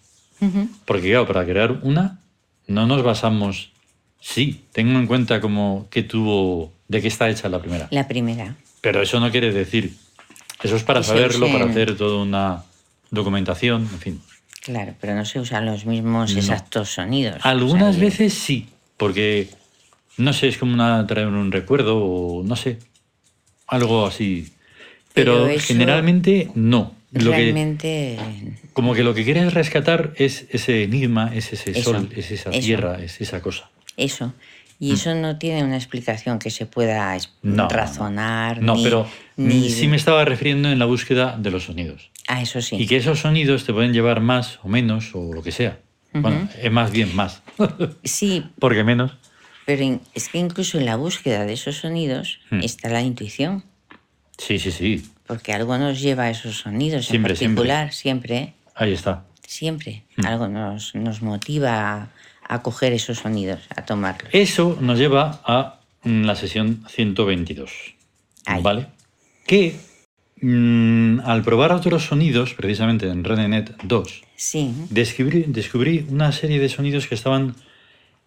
porque 0.86 1.10
claro, 1.10 1.28
para 1.28 1.46
crear 1.46 1.80
una 1.84 2.20
no 2.68 2.88
nos 2.88 3.04
basamos, 3.04 3.72
sí, 4.20 4.64
tengo 4.72 4.98
en 4.98 5.06
cuenta 5.08 5.42
como 5.42 5.88
que 5.92 6.04
tuvo, 6.04 6.72
de 6.88 7.02
qué 7.02 7.08
está 7.10 7.30
hecha 7.30 7.50
la 7.50 7.60
primera. 7.60 7.88
La 7.92 8.08
primera. 8.08 8.56
Pero 8.80 9.02
eso 9.02 9.20
no 9.20 9.30
quiere 9.32 9.52
decir, 9.52 9.94
eso 10.64 10.76
es 10.76 10.84
para 10.84 11.02
Que 11.02 11.08
saberlo, 11.08 11.52
para 11.52 11.66
hacer 11.66 11.98
toda 11.98 12.22
una 12.24 12.64
documentación, 13.12 13.82
en 13.82 14.00
fin. 14.00 14.22
Claro, 14.62 14.94
pero 15.02 15.16
no 15.16 15.26
se 15.26 15.40
usan 15.40 15.66
los 15.66 15.86
mismos 15.86 16.34
No. 16.34 16.40
exactos 16.40 16.90
sonidos. 16.90 17.38
Algunas 17.44 17.90
O 17.90 18.00
sea, 18.00 18.02
veces 18.02 18.34
sí, 18.34 18.70
porque 18.96 19.50
no 20.18 20.34
sé, 20.34 20.48
es 20.48 20.58
como 20.58 20.74
una, 20.74 21.06
traer 21.08 21.28
un 21.28 21.52
recuerdo 21.52 21.98
o 22.04 22.44
no 22.44 22.56
sé, 22.56 22.78
algo 23.68 24.06
así. 24.06 24.52
Pero, 25.14 25.48
generalmente 25.60 26.50
no. 26.56 26.94
Lo 27.12 27.32
que, 27.32 27.38
Realmente. 27.38 28.18
como 28.72 28.94
que 28.94 29.04
lo 29.04 29.14
que 29.14 29.26
quieres 29.26 29.54
rescatar 29.54 30.14
es 30.16 30.46
ese 30.50 30.84
enigma, 30.84 31.32
es 31.36 31.52
ese 31.52 31.72
Eso, 31.72 31.92
sol, 31.92 32.10
es 32.16 32.32
esa 32.32 32.52
eso. 32.52 32.60
tierra, 32.60 33.04
es 33.04 33.20
esa 33.20 33.42
cosa. 33.42 33.70
Eso. 33.98 34.34
Y 34.80 34.94
eso 34.94 35.14
no 35.14 35.38
tiene 35.38 35.64
una 35.66 35.76
explicación 35.76 36.40
que 36.40 36.50
se 36.50 36.66
pueda 36.66 37.16
Mm. 37.18 37.56
No, 37.56 37.68
razonar. 37.68 38.62
No, 38.62 38.76
ni- 38.76 38.84
pero 38.84 39.08
ni- 39.36 39.70
sí 39.70 39.88
me 39.90 39.98
estaba 39.98 40.24
refiriendo 40.24 40.70
en 40.72 40.80
la 40.80 40.86
búsqueda 40.86 41.36
de 41.38 41.52
los 41.52 41.66
sonidos. 41.66 42.10
Ah, 42.30 42.42
eso 42.42 42.62
sí. 42.62 42.78
Y 42.80 42.88
que 42.88 42.96
esos 42.96 43.20
sonidos 43.20 43.66
te 43.66 43.74
pueden 43.74 43.92
llevar 43.92 44.22
más 44.22 44.60
o 44.64 44.70
menos 44.70 45.12
o 45.14 45.34
lo 45.34 45.44
que 45.44 45.52
sea. 45.52 45.80
Bueno, 46.14 46.48
es 46.62 46.72
más 46.72 46.92
bien 46.92 47.14
más. 47.16 47.42
Sí, 48.06 48.44
Porque 48.60 48.84
menos. 48.86 49.12
Pero 49.66 49.84
in- 49.84 50.02
es 50.14 50.30
que 50.30 50.38
incluso 50.40 50.78
en 50.78 50.86
la 50.86 50.96
búsqueda 50.96 51.46
de 51.46 51.54
esos 51.54 51.78
sonidos 51.78 52.40
Hmm. 52.50 52.60
está 52.64 52.90
la 52.90 53.02
intuición. 53.02 53.64
Sí, 54.38 54.58
sí, 54.60 54.72
sí. 54.72 55.04
Porque 55.28 55.54
algo 55.54 55.78
nos 55.78 56.02
lleva 56.02 56.24
a 56.24 56.30
esos 56.30 56.58
sonidos 56.58 57.06
Siempre, 57.06 57.34
en 57.34 57.38
particular, 57.56 57.94
siempre, 57.94 58.54
Ahí 58.76 58.94
está. 58.94 59.26
siempre. 59.46 60.04
Hmm. 60.18 60.26
Algo 60.26 60.48
nos, 60.48 60.96
nos 60.96 61.22
motiva 61.22 61.94
a, 61.94 62.10
a 62.48 62.62
coger 62.62 62.92
esos 62.94 63.20
sonidos, 63.20 63.62
a 63.76 63.86
tomarlos. 63.86 64.30
Eso 64.34 64.78
nos 64.82 64.98
lleva 65.00 65.42
a 65.46 65.80
mm, 66.04 66.24
la 66.24 66.36
sesión 66.36 66.84
122. 66.90 67.72
Ahí. 68.46 68.62
¿Vale? 68.64 68.88
Que 69.46 69.76
mm, 70.42 71.20
al 71.24 71.44
probar 71.44 71.72
otros 71.72 72.06
sonidos, 72.06 72.54
precisamente 72.56 73.08
en 73.08 73.24
ReneNet 73.24 73.76
2, 73.84 74.24
Sí, 74.36 74.74
descubrí, 74.90 75.46
descubrí 75.48 76.06
una 76.10 76.32
serie 76.32 76.60
de 76.60 76.68
sonidos 76.68 77.06
que 77.08 77.14
estaban 77.16 77.56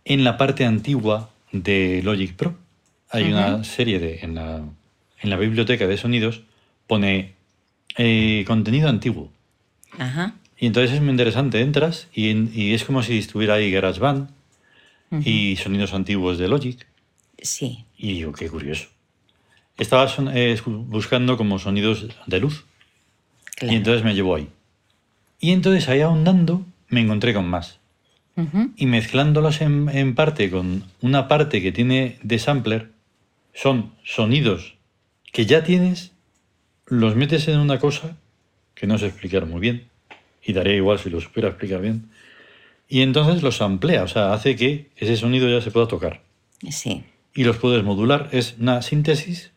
en 0.05 0.25
la 0.25 0.37
parte 0.37 0.65
antigua 0.65 1.31
de 1.53 2.01
Logic 2.03 2.35
Pro. 2.35 2.57
Hay 3.11 3.25
una 3.33 3.63
serie 3.65 3.99
de. 4.01 4.21
En 4.23 4.35
la, 4.35 4.63
en 5.21 5.31
la 5.31 5.37
biblioteca 5.37 5.87
de 5.87 5.97
sonidos 5.97 6.43
pone 6.87 7.35
eh, 7.97 8.45
contenido 8.47 8.89
antiguo. 8.89 9.31
ajá. 9.99 10.35
Y 10.57 10.67
entonces 10.67 10.93
es 10.93 11.01
muy 11.03 11.11
interesante, 11.11 11.61
entras 11.61 12.07
y, 12.15 12.73
es 12.73 12.85
como 12.85 13.03
si 13.03 13.19
estuviera 13.19 13.55
ahí 13.55 13.71
GarageBand 13.73 14.31
y 15.25 15.57
sonidos 15.57 15.93
antiguos 15.95 16.39
de 16.39 16.49
Logic. 16.49 16.87
Sí, 17.43 17.85
Y 17.99 18.19
yo, 18.19 18.33
qué 18.33 18.49
curioso. 18.49 18.87
Estaba 19.77 20.09
son- 20.09 20.31
eh, 20.35 20.57
buscando 20.65 21.37
como 21.37 21.59
sonidos 21.59 22.07
de 22.27 22.41
luz 22.41 22.65
claro. 23.57 23.75
y 23.75 23.77
entonces 23.77 24.05
me 24.05 24.15
llevó 24.15 24.37
ahí. 24.37 24.49
Y 25.41 25.51
entonces 25.51 25.89
ahí 25.89 26.01
ahondando 26.01 26.65
me 26.89 27.01
encontré 27.01 27.35
con 27.35 27.47
más. 27.49 27.79
Y 28.77 28.87
mezclándolos 28.87 29.61
en, 29.61 29.89
en 29.89 30.15
parte 30.17 30.51
con 30.51 30.85
una 31.01 31.29
parte 31.29 31.63
que 31.63 31.71
tiene 31.71 32.19
de 32.23 32.39
sampler, 32.41 32.91
son 33.53 33.93
sonidos 34.05 34.75
que 35.33 35.47
ya 35.47 35.63
tienes, 35.63 36.13
los 36.87 37.15
metes 37.17 37.47
en 37.49 37.59
una 37.59 37.79
cosa 37.79 38.17
que 38.75 38.87
no 38.87 38.99
sé 38.99 39.07
explicar 39.07 39.47
muy 39.47 39.61
bien, 39.61 39.89
y 40.45 40.53
daré 40.53 40.77
igual 40.77 40.99
si 40.99 41.11
lo 41.11 41.21
supiera 41.21 41.49
explicar 41.49 41.81
bien, 41.81 42.09
y 42.89 43.03
entonces 43.03 43.43
los 43.43 43.61
amplía, 43.63 44.03
o 44.03 44.09
sea, 44.09 44.33
hace 44.33 44.57
que 44.57 44.91
ese 44.97 45.17
sonido 45.17 45.49
ya 45.49 45.61
se 45.61 45.71
pueda 45.71 45.89
tocar. 45.89 46.21
Sí. 46.71 47.05
Y 47.35 47.45
los 47.45 47.57
puedes 47.57 47.83
modular, 47.83 48.29
es 48.33 48.57
una 48.59 48.83
síntesis, 48.83 49.53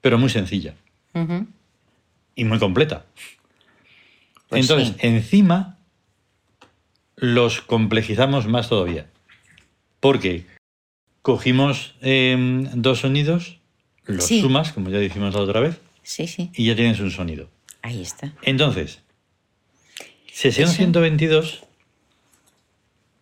pero 0.00 0.18
muy 0.18 0.30
sencilla 0.30 0.74
y 2.34 2.44
muy 2.44 2.58
completa. 2.58 3.06
Pues 4.48 4.62
Entonces, 4.62 4.94
sí. 5.00 5.06
encima 5.06 5.75
los 7.16 7.60
complejizamos 7.62 8.46
más 8.46 8.68
todavía. 8.68 9.06
Porque 10.00 10.44
cogimos 11.22 11.94
em, 12.02 12.68
dos 12.74 13.00
sonidos, 13.00 13.58
los 14.04 14.24
Sí. 14.24 14.40
sumas, 14.40 14.72
como 14.72 14.90
ya 14.90 14.98
dijimos 14.98 15.34
la 15.34 15.40
otra 15.40 15.60
vez, 15.60 15.78
Sí, 16.02 16.26
sí. 16.28 16.50
y 16.54 16.66
ya 16.66 16.76
tienes 16.76 17.00
un 17.00 17.10
sonido. 17.10 17.48
Ahí 17.82 18.02
está. 18.02 18.32
Entonces, 18.42 19.00
sesión 20.32 20.68
Eso. 20.68 20.76
122 20.78 21.62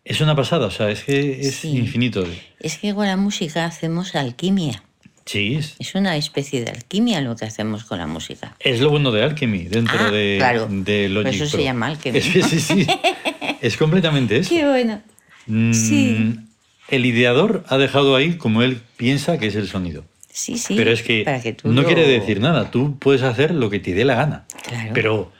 Es 0.07 0.21
una 0.21 0.35
pasada, 0.35 0.67
o 0.67 0.71
sea, 0.71 0.91
es 0.91 1.03
que 1.03 1.41
es 1.41 1.55
Sí. 1.55 1.69
infinito. 1.77 2.23
Es 2.59 2.77
que 2.77 2.93
con 2.93 3.07
la 3.07 3.17
música 3.17 3.65
hacemos 3.65 4.13
alquimia. 4.13 4.83
Sí, 5.25 5.55
es, 5.79 5.95
una 5.95 6.15
especie 6.15 6.63
de 6.63 6.69
alquimia 6.69 7.19
lo 7.21 7.35
que 7.35 7.45
hacemos 7.45 7.85
con 7.85 7.97
la 7.97 8.05
música. 8.05 8.55
es 8.59 8.79
lo 8.81 8.91
bueno 8.91 9.11
de 9.11 9.23
Alchemy 9.23 9.63
dentro 9.63 9.97
Ah, 9.99 10.11
de, 10.11 10.35
claro. 10.37 10.67
de 10.69 11.09
Logic 11.09 11.25
Por 11.39 11.47
eso 11.47 11.57
se 11.57 11.63
llama 11.63 11.87
Alchemy. 11.87 12.19
Es, 12.19 12.25
sí, 12.49 12.59
sí. 12.59 12.87
es 13.65 13.77
completamente 13.77 14.37
eso. 14.37 14.49
Qué 14.49 14.65
bueno. 14.67 15.01
Mm, 15.47 15.73
Sí. 15.73 16.35
El 16.89 17.05
ideador 17.05 17.63
ha 17.67 17.77
dejado 17.77 18.15
ahí 18.15 18.37
como 18.37 18.61
él 18.61 18.79
piensa 18.97 19.37
que 19.39 19.47
es 19.47 19.55
el 19.55 19.67
sonido. 19.67 20.05
Sí, 20.29 20.57
sí. 20.57 20.75
Pero 20.75 20.91
es 20.91 21.01
que, 21.01 21.23
para 21.23 21.41
que 21.41 21.53
tú 21.53 21.69
no 21.69 21.81
lo- 21.81 21.87
quiere 21.87 22.07
decir 22.07 22.39
nada. 22.39 22.69
Tú 22.69 22.97
puedes 22.99 23.23
hacer 23.23 23.51
lo 23.53 23.69
que 23.69 23.79
te 23.79 23.93
dé 23.93 24.05
la 24.05 24.15
gana. 24.15 24.45
Claro. 24.67 24.91
Pero 24.93 25.31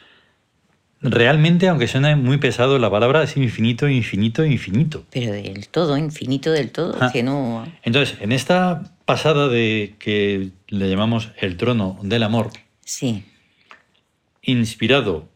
realmente, 1.01 1.67
aunque 1.67 1.87
suene 1.87 2.15
muy 2.15 2.37
pesado, 2.37 2.79
la 2.79 2.89
palabra 2.89 3.21
es 3.21 3.37
infinito, 3.37 3.87
infinito, 3.87 4.43
infinito. 4.43 5.03
Pero 5.11 5.33
del 5.33 5.67
todo, 5.67 5.97
infinito 5.97 6.51
del 6.51 6.71
todo. 6.71 6.97
Ah. 6.99 7.11
Que 7.13 7.21
no. 7.21 7.67
Entonces, 7.83 8.17
en 8.21 8.31
esta 8.31 8.83
pasada 9.05 9.47
de 9.47 9.93
que 9.99 10.49
le 10.69 10.89
llamamos 10.89 11.29
el 11.39 11.57
trono 11.57 11.99
del 12.01 12.23
amor, 12.23 12.49
Sí. 12.83 13.23
inspirado 14.41 15.27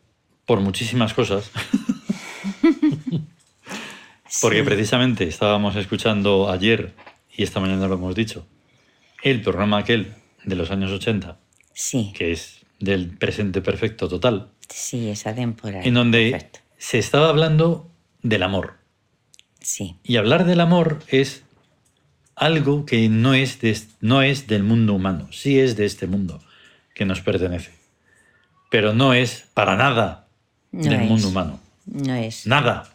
por 0.46 0.60
muchísimas 0.62 1.14
cosas, 1.14 1.52
porque 4.42 4.60
sí. 4.60 4.64
precisamente 4.64 5.28
estábamos 5.28 5.76
escuchando 5.76 6.50
ayer, 6.52 6.94
y 7.36 7.44
esta 7.44 7.60
mañana 7.60 7.88
lo 7.88 7.96
hemos 7.96 8.16
dicho, 8.16 8.46
el 9.24 9.42
programa 9.42 9.78
aquel 9.80 10.14
de 10.46 10.56
los 10.56 10.72
años 10.72 10.92
80, 10.92 11.38
Sí, 11.74 12.12
que 12.16 12.32
es 12.32 12.66
del 12.80 13.18
presente 13.18 13.62
perfecto 13.62 14.08
total, 14.10 14.50
sí, 14.70 15.10
esa 15.10 15.34
temporada. 15.34 15.84
en 15.84 15.94
donde 15.94 16.32
Perfecto. 16.32 16.60
se 16.78 17.00
estaba 17.00 17.30
hablando 17.30 17.90
del 18.22 18.44
amor. 18.44 18.76
Sí, 19.62 19.98
Y 20.04 20.16
hablar 20.18 20.46
del 20.46 20.62
amor 20.62 21.00
es 21.08 21.44
algo 22.36 22.86
que 22.86 23.10
no 23.10 23.34
es, 23.34 23.60
de- 23.60 23.78
no 24.00 24.22
es 24.22 24.48
del 24.48 24.64
mundo 24.64 24.94
humano, 24.94 25.28
sí 25.32 25.60
es 25.60 25.76
de 25.76 25.86
este 25.86 26.08
mundo 26.08 26.42
que 26.96 27.04
nos 27.06 27.20
pertenece, 27.22 27.72
pero 28.72 28.94
no 28.94 29.14
es 29.14 29.46
para 29.54 29.76
nada 29.76 30.28
No 30.72 30.84
del 30.90 31.02
es. 31.02 31.10
mundo 31.10 31.28
humano, 31.30 31.60
no 31.86 32.16
es. 32.16 32.46
nada. 32.48 32.90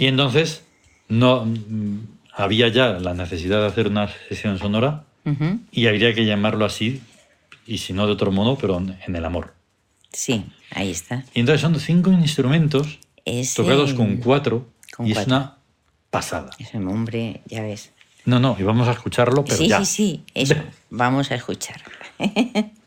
Y 0.00 0.06
entonces 0.06 0.62
no 1.08 1.44
mm, 1.44 1.98
había 2.34 2.68
ya 2.68 2.92
la 2.98 3.12
necesidad 3.12 3.60
de 3.60 3.66
hacer 3.66 3.86
una 3.88 4.08
sesión 4.28 4.58
sonora 4.58 5.04
Ujú, 5.26 5.60
y 5.70 5.86
habría 5.88 6.14
que 6.14 6.24
llamarlo 6.24 6.64
así, 6.64 7.02
y 7.66 7.76
si 7.78 7.92
no 7.92 8.06
de 8.06 8.12
otro 8.12 8.32
modo, 8.32 8.56
pero 8.56 8.78
en 8.78 9.14
el 9.14 9.24
amor. 9.26 9.52
Sí, 10.10 10.46
ahí 10.70 10.90
está. 10.90 11.24
Y 11.34 11.40
entonces 11.40 11.60
son 11.60 11.78
cinco 11.78 12.10
instrumentos 12.12 12.98
Es 13.26 13.52
tocados 13.52 13.90
el- 13.90 13.96
con 13.96 14.16
cuatro 14.16 14.66
con 14.96 15.06
y 15.06 15.10
es 15.10 15.16
cuatro. 15.18 15.34
una 15.34 15.56
pasada. 16.08 16.50
Es 16.58 16.72
un 16.72 16.88
hombre, 16.88 17.42
ya 17.44 17.60
ves. 17.62 17.92
No, 18.24 18.40
no, 18.40 18.56
y 18.58 18.62
vamos 18.62 18.88
a 18.88 18.92
escucharlo, 18.92 19.44
pero 19.44 19.58
sí, 19.58 19.68
ya. 19.68 19.80
sí, 19.80 19.84
sí, 19.84 20.24
eso. 20.32 20.54
Vamos 20.90 21.30
a 21.30 21.34
escuchar. 21.34 21.80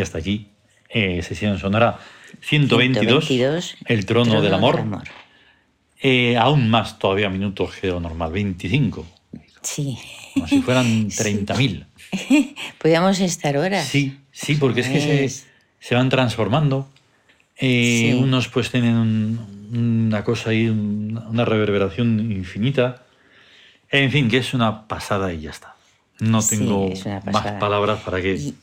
y 0.00 0.02
hasta 0.02 0.18
aquí, 0.18 0.48
eh, 0.88 1.22
sesión 1.22 1.58
sonora 1.58 1.98
122, 2.40 3.26
122, 3.26 3.76
El 3.84 4.06
trono, 4.06 4.24
Trono 4.30 4.42
del 4.42 4.54
amor. 4.54 4.76
del 4.76 4.84
amor. 4.84 5.04
Eh, 6.02 6.36
aún 6.38 6.70
más 6.70 6.98
todavía 6.98 7.28
minutos 7.28 7.74
que 7.80 7.88
lo 7.88 8.00
normal, 8.00 8.32
25, 8.32 9.06
Sí. 9.62 9.98
como 10.34 10.48
si 10.48 10.62
fueran 10.62 10.86
30.000. 11.10 11.84
Podríamos 12.78 13.20
estar 13.20 13.56
horas. 13.58 13.86
Sí, 13.86 14.18
sí, 14.32 14.54
porque 14.54 14.80
es 14.80 14.88
que 14.88 15.00
se, 15.00 15.18
Pues- 15.18 15.46
se 15.78 15.94
van 15.94 16.08
transformando. 16.08 16.88
Eh, 17.58 18.12
Sí. 18.12 18.18
Unos 18.18 18.48
pues 18.48 18.70
tienen 18.70 18.94
un- 18.96 19.60
una 20.08 20.24
cosa 20.24 20.50
ahí, 20.50 20.66
un- 20.68 21.22
una 21.28 21.44
reverberación 21.44 22.32
infinita. 22.32 23.02
En 23.90 24.10
fin, 24.10 24.28
que 24.30 24.38
es 24.38 24.54
una 24.54 24.88
pasada 24.88 25.32
y 25.34 25.42
ya 25.42 25.50
está. 25.50 25.74
No 26.20 26.40
Sí, 26.40 26.56
tengo 26.58 26.90
más 27.32 27.52
palabras 27.60 28.00
para 28.00 28.20
que... 28.22 28.34
Y, 28.34 28.54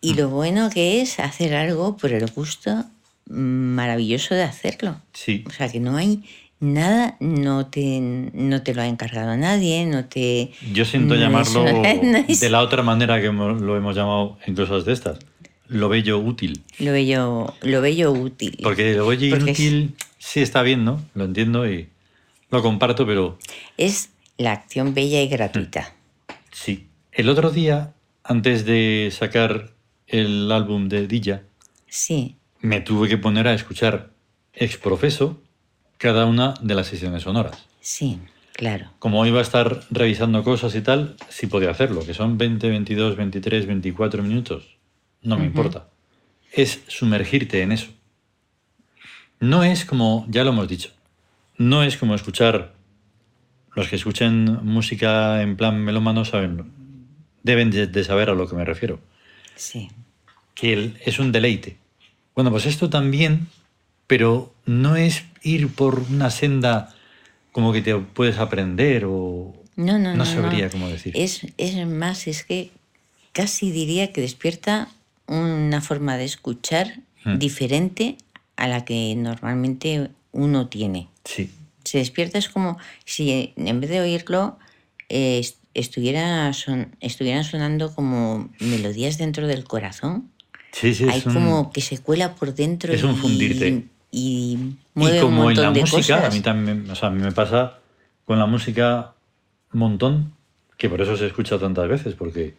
y 0.00 0.14
lo 0.14 0.28
bueno 0.28 0.70
que 0.70 1.00
es 1.00 1.18
hacer 1.20 1.54
algo 1.54 1.96
por 1.96 2.12
el 2.12 2.30
gusto 2.30 2.84
maravilloso 3.26 4.34
de 4.34 4.42
hacerlo. 4.42 5.00
Sí, 5.12 5.44
O 5.46 5.50
sea, 5.50 5.68
que 5.70 5.80
no 5.80 5.96
hay 5.96 6.22
nada, 6.60 7.16
no 7.20 7.66
te, 7.66 8.00
no 8.00 8.62
te 8.62 8.74
lo 8.74 8.82
ha 8.82 8.86
encargado 8.86 9.36
nadie, 9.36 9.84
no 9.86 10.04
te... 10.06 10.50
yo 10.72 10.84
siento 10.84 11.14
no 11.14 11.14
es- 11.14 11.20
llamarlo 11.20 11.64
no 12.02 12.18
es- 12.28 12.40
de 12.40 12.50
la 12.50 12.60
otra 12.62 12.82
manera 12.82 13.20
que 13.20 13.26
lo 13.28 13.76
hemos 13.76 13.94
llamado 13.96 14.38
en 14.46 14.54
cosas 14.54 14.84
de 14.84 14.92
estas. 14.92 15.18
Lo 15.68 15.88
bello 15.90 16.18
útil. 16.18 16.62
Lo 16.78 16.92
bello, 16.92 17.54
lo 17.60 17.80
bello 17.82 18.10
útil. 18.12 18.58
Porque 18.62 18.94
lo 18.94 19.06
bello 19.06 19.36
Porque 19.36 19.50
es- 19.50 19.60
inútil 19.60 19.94
sí 20.18 20.40
está 20.40 20.62
bien, 20.62 20.84
¿no? 20.84 21.02
Lo 21.14 21.24
entiendo 21.24 21.68
y 21.70 21.88
lo 22.50 22.62
comparto, 22.62 23.06
pero 23.06 23.38
Es 23.76 24.08
la 24.38 24.52
acción 24.52 24.94
bella 24.94 25.20
y 25.20 25.28
gratuita. 25.28 25.92
Sí. 26.52 26.86
El 27.12 27.28
otro 27.28 27.50
día, 27.50 27.92
antes 28.24 28.64
de 28.64 29.12
sacar 29.12 29.72
el 30.08 30.50
álbum 30.52 30.88
de 30.88 31.06
Dilla, 31.06 31.42
Sí, 31.86 32.36
me 32.60 32.80
tuve 32.80 33.08
que 33.08 33.16
poner 33.18 33.48
a 33.48 33.54
escuchar 33.54 34.10
ex 34.52 34.76
profeso 34.76 35.40
cada 35.96 36.26
una 36.26 36.54
de 36.60 36.74
las 36.74 36.86
sesiones 36.88 37.22
sonoras. 37.22 37.66
sí, 37.80 38.18
claro. 38.52 38.90
Como 38.98 39.24
iba 39.24 39.38
a 39.38 39.42
estar 39.42 39.80
revisando 39.90 40.42
cosas 40.42 40.74
y 40.74 40.80
tal, 40.82 41.16
sí 41.28 41.46
podía 41.46 41.70
hacerlo, 41.70 42.04
que 42.04 42.12
son 42.14 42.36
20, 42.38 42.68
22, 42.68 43.16
23, 43.16 43.66
24 43.66 44.22
minutos. 44.22 44.76
No 45.22 45.38
me 45.38 45.46
importa. 45.46 45.88
Es 46.52 46.82
sumergirte 46.88 47.62
en 47.62 47.72
eso. 47.72 47.88
No 49.40 49.62
es 49.64 49.84
como, 49.84 50.26
ya 50.28 50.42
lo 50.44 50.50
hemos 50.50 50.66
dicho, 50.68 50.90
no 51.56 51.82
es 51.84 51.96
como 51.96 52.14
escuchar, 52.16 52.74
los 53.74 53.88
que 53.88 53.96
escuchen 53.96 54.44
música 54.64 55.40
en 55.42 55.56
plan 55.56 55.78
melómano 55.84 56.24
saben, 56.24 56.72
deben 57.44 57.70
de, 57.70 57.86
de 57.86 58.04
saber 58.04 58.30
a 58.30 58.34
lo 58.34 58.48
que 58.48 58.56
me 58.56 58.64
refiero, 58.64 59.00
Sí, 59.54 59.88
que 60.58 60.92
es 61.04 61.18
un 61.18 61.32
deleite. 61.32 61.76
Bueno, 62.34 62.50
pues 62.50 62.66
esto 62.66 62.88
también, 62.90 63.48
pero 64.06 64.52
no 64.66 64.96
es 64.96 65.24
ir 65.42 65.68
por 65.68 66.00
una 66.10 66.30
senda 66.30 66.94
como 67.52 67.72
que 67.72 67.82
te 67.82 67.94
puedes 67.96 68.38
aprender 68.38 69.04
o 69.06 69.54
no, 69.76 69.92
no, 69.98 70.10
no. 70.10 70.14
no 70.16 70.24
sabría 70.26 70.66
no. 70.66 70.70
cómo 70.72 70.88
decir. 70.88 71.12
Es, 71.16 71.46
es 71.56 71.86
más, 71.86 72.26
es 72.26 72.44
que 72.44 72.70
casi 73.32 73.70
diría 73.70 74.12
que 74.12 74.20
despierta 74.20 74.88
una 75.26 75.80
forma 75.80 76.16
de 76.16 76.24
escuchar 76.24 77.00
Hmm. 77.24 77.38
diferente 77.38 78.16
a 78.54 78.68
la 78.68 78.84
que 78.84 79.12
normalmente 79.16 80.08
uno 80.30 80.68
tiene. 80.68 81.08
Sí, 81.24 81.50
Se 81.82 81.98
despierta, 81.98 82.38
es 82.38 82.48
como 82.48 82.78
si 83.04 83.52
en 83.56 83.80
vez 83.80 83.90
de 83.90 84.00
oírlo 84.00 84.56
eh, 85.08 85.40
est- 85.40 85.56
estuviera 85.74 86.52
son- 86.52 86.94
estuvieran 87.00 87.42
sonando 87.42 87.92
como 87.92 88.50
melodías 88.60 89.18
dentro 89.18 89.48
del 89.48 89.64
corazón. 89.64 90.30
Sí, 90.80 90.94
sí. 90.94 91.06
Hay 91.10 91.22
un- 91.26 91.34
como 91.34 91.72
que 91.72 91.80
se 91.80 91.98
cuela 91.98 92.34
por 92.34 92.54
dentro 92.54 92.92
es 92.92 93.02
un 93.02 93.16
fundirte. 93.16 93.86
y, 94.10 94.58
mueve 94.94 95.16
y 95.16 95.20
un 95.20 95.24
como 95.26 95.50
en 95.50 95.60
la 95.60 95.70
de 95.70 95.80
música, 95.80 96.16
cosas. 96.16 96.24
a 96.24 96.30
mí 96.36 96.40
también, 96.40 96.88
o 96.90 96.94
sea, 96.94 97.08
a 97.08 97.10
mí 97.12 97.20
me 97.22 97.32
pasa 97.32 97.78
con 98.24 98.38
la 98.38 98.46
música 98.46 99.12
un 99.72 99.80
montón, 99.80 100.32
que 100.76 100.88
por 100.88 101.00
eso 101.02 101.16
se 101.16 101.26
escucha 101.26 101.58
tantas 101.58 101.88
veces, 101.88 102.14
porque 102.14 102.54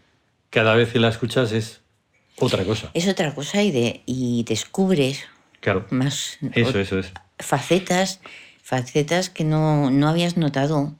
cada 0.50 0.76
vez 0.76 0.91
que 0.91 1.00
la 1.00 1.10
escuchas 1.10 1.52
es 1.52 1.82
otra 2.38 2.64
cosa. 2.64 2.91
Es 2.94 3.08
otra 3.08 3.34
cosa 3.34 3.62
y, 3.64 3.72
de, 3.72 4.02
y 4.06 4.44
descubres 4.44 5.24
Claro, 5.62 5.86
más 5.90 6.38
eso, 6.54 6.80
eso 6.80 7.00
es. 7.00 7.12
facetas, 7.40 8.20
facetas 8.62 9.30
que 9.30 9.44
no, 9.44 9.90
no 9.91 10.08
habías 10.08 10.38
notado 10.38 10.94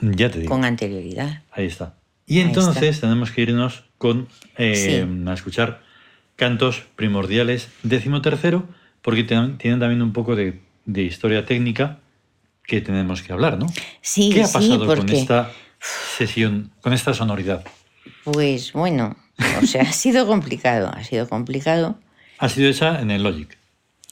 Ya 0.00 0.30
te 0.30 0.40
digo. 0.40 0.50
con 0.54 0.64
anterioridad. 0.64 1.42
Ahí 1.52 1.66
está. 1.66 1.94
Y 2.26 2.40
entonces 2.40 3.00
tenemos 3.00 3.30
que 3.32 3.42
irnos 3.42 3.84
con 3.98 4.28
eh, 4.56 5.04
Sí. 5.06 5.28
a 5.28 5.34
escuchar 5.34 5.82
cantos 6.44 6.82
primordiales 6.96 7.68
décimo 7.82 8.22
tercero, 8.22 8.64
porque 9.02 9.24
tienen 9.24 9.58
también 9.58 10.00
un 10.00 10.14
poco 10.14 10.34
de, 10.34 10.58
de 10.86 11.02
historia 11.02 11.44
técnica 11.44 11.98
que 12.66 12.80
tenemos 12.80 13.20
que 13.22 13.32
hablar, 13.34 13.58
¿no? 13.58 13.66
Sí, 14.00 14.30
¿Qué 14.32 14.42
ha 14.42 14.46
sí, 14.46 14.54
pasado 14.54 14.86
con 14.86 15.08
esta 15.10 15.52
sesión, 16.16 16.70
con 16.80 16.94
esta 16.94 17.12
sonoridad? 17.12 17.62
pues 18.24 18.72
bueno, 18.72 19.16
o 19.62 19.66
sea, 19.66 19.82
ha 19.82 19.92
sido 19.92 20.26
complicado, 20.26 20.90
ha 20.94 21.04
sido 21.04 21.28
complicado. 21.28 21.98
Ha 22.38 22.48
sido 22.48 22.70
hecha 22.70 23.00
en 23.02 23.10
el 23.10 23.22
Logic. 23.22 23.58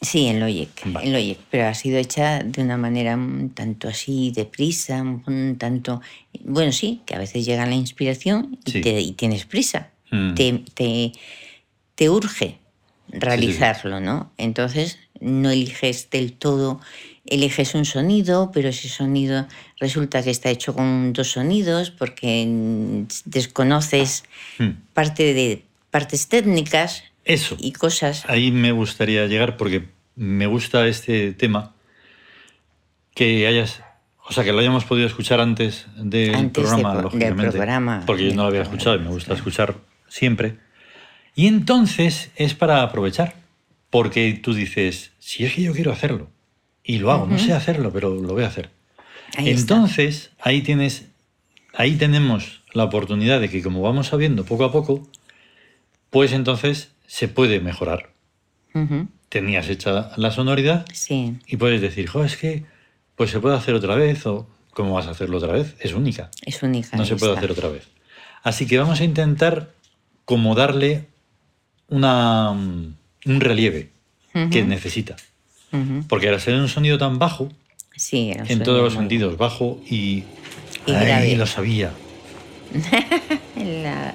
Sí, 0.02 0.26
en 0.26 0.38
Logic, 0.38 0.68
Vale. 0.84 1.06
en 1.06 1.12
Logic, 1.14 1.38
pero 1.50 1.66
ha 1.66 1.74
sido 1.74 1.96
hecha 1.98 2.40
de 2.44 2.62
una 2.62 2.76
manera 2.76 3.16
un 3.16 3.50
tanto 3.54 3.88
así 3.88 4.32
deprisa, 4.36 5.00
un 5.02 5.56
tanto... 5.58 6.02
Bueno, 6.44 6.72
sí, 6.72 7.00
que 7.06 7.14
a 7.14 7.18
veces 7.18 7.44
llega 7.46 7.64
la 7.66 7.74
inspiración 7.74 8.58
y, 8.66 8.70
Sí. 8.70 8.80
te- 8.82 9.00
y 9.00 9.12
tienes 9.12 9.46
prisa, 9.46 9.90
Mm. 10.10 10.34
te, 10.34 10.64
te, 10.74 11.12
te 11.98 12.08
urge 12.08 12.58
realizarlo, 13.10 13.98
¿no? 13.98 14.30
Entonces 14.38 14.98
no 15.20 15.50
eliges 15.50 16.10
del 16.10 16.32
todo, 16.32 16.80
eliges 17.26 17.74
un 17.74 17.84
sonido, 17.84 18.52
pero 18.54 18.68
ese 18.68 18.88
sonido 18.88 19.48
resulta 19.80 20.22
que 20.22 20.30
está 20.30 20.48
hecho 20.48 20.74
con 20.74 21.12
dos 21.12 21.32
sonidos 21.32 21.90
porque 21.90 22.46
desconoces 23.24 24.22
Hmm. 24.58 24.70
parte 24.94 25.34
de 25.34 25.64
partes 25.90 26.28
técnicas 26.28 27.02
Eso. 27.24 27.56
y 27.58 27.72
cosas. 27.72 28.24
Ahí 28.28 28.52
me 28.52 28.70
gustaría 28.70 29.26
llegar 29.26 29.56
porque 29.56 29.88
me 30.14 30.46
gusta 30.46 30.86
este 30.86 31.32
tema 31.32 31.74
que 33.14 33.46
hayas, 33.48 33.82
o 34.28 34.32
sea, 34.32 34.44
que 34.44 34.52
lo 34.52 34.60
hayamos 34.60 34.84
podido 34.84 35.06
escuchar 35.08 35.40
antes 35.40 35.86
del 35.96 36.34
Antes 36.34 36.62
de 36.64 36.68
programa, 36.68 36.92
pro- 36.92 37.08
del 37.10 37.18
lógicamente, 37.20 37.52
programa, 37.56 38.02
porque 38.06 38.24
yo 38.28 38.34
no 38.34 38.42
lo 38.42 38.48
había 38.48 38.60
programa, 38.60 38.76
escuchado 38.76 38.96
y 38.96 39.00
me 39.00 39.08
gusta 39.10 39.34
escuchar 39.34 39.74
siempre. 40.08 40.56
Y 41.38 41.46
entonces 41.46 42.32
es 42.34 42.54
para 42.54 42.82
aprovechar, 42.82 43.36
porque 43.90 44.32
tú 44.42 44.54
dices, 44.54 45.12
si 45.20 45.44
es 45.44 45.54
que 45.54 45.62
yo 45.62 45.72
quiero 45.72 45.92
hacerlo 45.92 46.28
y 46.82 46.98
lo 46.98 47.12
hago, 47.12 47.26
no 47.28 47.38
sé 47.38 47.52
hacerlo, 47.52 47.92
pero 47.92 48.12
lo 48.12 48.34
voy 48.34 48.42
a 48.42 48.48
hacer. 48.48 48.70
Ahí 49.36 49.50
está. 49.50 49.76
entonces 49.76 50.32
ahí 50.40 50.62
tienes, 50.62 51.06
ahí 51.74 51.94
tenemos 51.94 52.62
la 52.72 52.82
oportunidad 52.82 53.40
de 53.40 53.48
que 53.48 53.62
como 53.62 53.82
vamos 53.82 54.08
sabiendo 54.08 54.44
poco 54.44 54.64
a 54.64 54.72
poco, 54.72 55.06
pues 56.10 56.32
entonces 56.32 56.90
se 57.06 57.28
puede 57.28 57.60
mejorar 57.60 58.10
tenías 59.28 59.68
hecha 59.68 60.10
la 60.16 60.32
sonoridad 60.32 60.86
Sí, 60.92 61.36
y 61.46 61.56
puedes 61.56 61.80
decir, 61.80 62.08
jo, 62.08 62.24
es 62.24 62.36
que 62.36 62.64
pues 63.14 63.30
se 63.30 63.38
puede 63.38 63.54
hacer 63.54 63.74
otra 63.74 63.94
vez 63.94 64.26
o 64.26 64.48
¿cómo 64.72 64.94
vas 64.94 65.06
a 65.06 65.10
hacerlo 65.10 65.36
otra 65.38 65.52
vez? 65.52 65.76
Es 65.78 65.94
única, 65.94 66.30
es 66.44 66.64
única. 66.64 66.96
no 66.96 67.04
se 67.04 67.14
puede 67.14 67.34
está. 67.34 67.38
hacer 67.44 67.52
otra 67.52 67.68
vez. 67.68 67.86
Así 68.42 68.66
que 68.66 68.76
vamos 68.76 69.00
a 69.00 69.04
intentar 69.04 69.70
como 70.24 70.56
darle 70.56 71.06
una, 71.88 72.52
mm, 72.52 72.94
un 73.26 73.40
relieve 73.40 73.90
que 74.50 74.62
necesita. 74.62 75.16
Porque 76.08 76.28
al 76.28 76.40
ser 76.40 76.54
un 76.54 76.68
sonido 76.68 76.96
tan 76.98 77.18
bajo, 77.18 77.48
Sí, 77.96 78.30
en 78.46 78.62
todos 78.62 78.82
los 78.82 78.92
sentidos, 78.94 79.36
bajo 79.36 79.80
y... 79.90 80.22
Y 80.86 80.92
Ay, 80.92 81.34
lo 81.36 81.46
sabía. 81.46 81.90
La- 83.56 84.14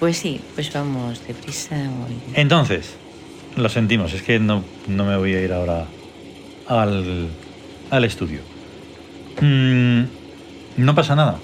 Pues 0.00 0.16
sí, 0.16 0.40
pues 0.54 0.72
vamos 0.72 1.20
deprisa 1.26 1.74
hoy. 1.74 2.14
Entonces, 2.34 2.94
lo 3.56 3.68
sentimos, 3.68 4.14
es 4.14 4.22
que 4.22 4.38
no, 4.38 4.64
no 4.86 5.04
me 5.04 5.16
voy 5.18 5.34
a 5.34 5.42
ir 5.42 5.52
ahora 5.52 5.86
al, 6.66 7.28
al 7.90 8.04
estudio. 8.04 8.40
Mm, 9.40 10.04
no 10.78 10.94
pasa 10.94 11.14
nada. 11.14 11.38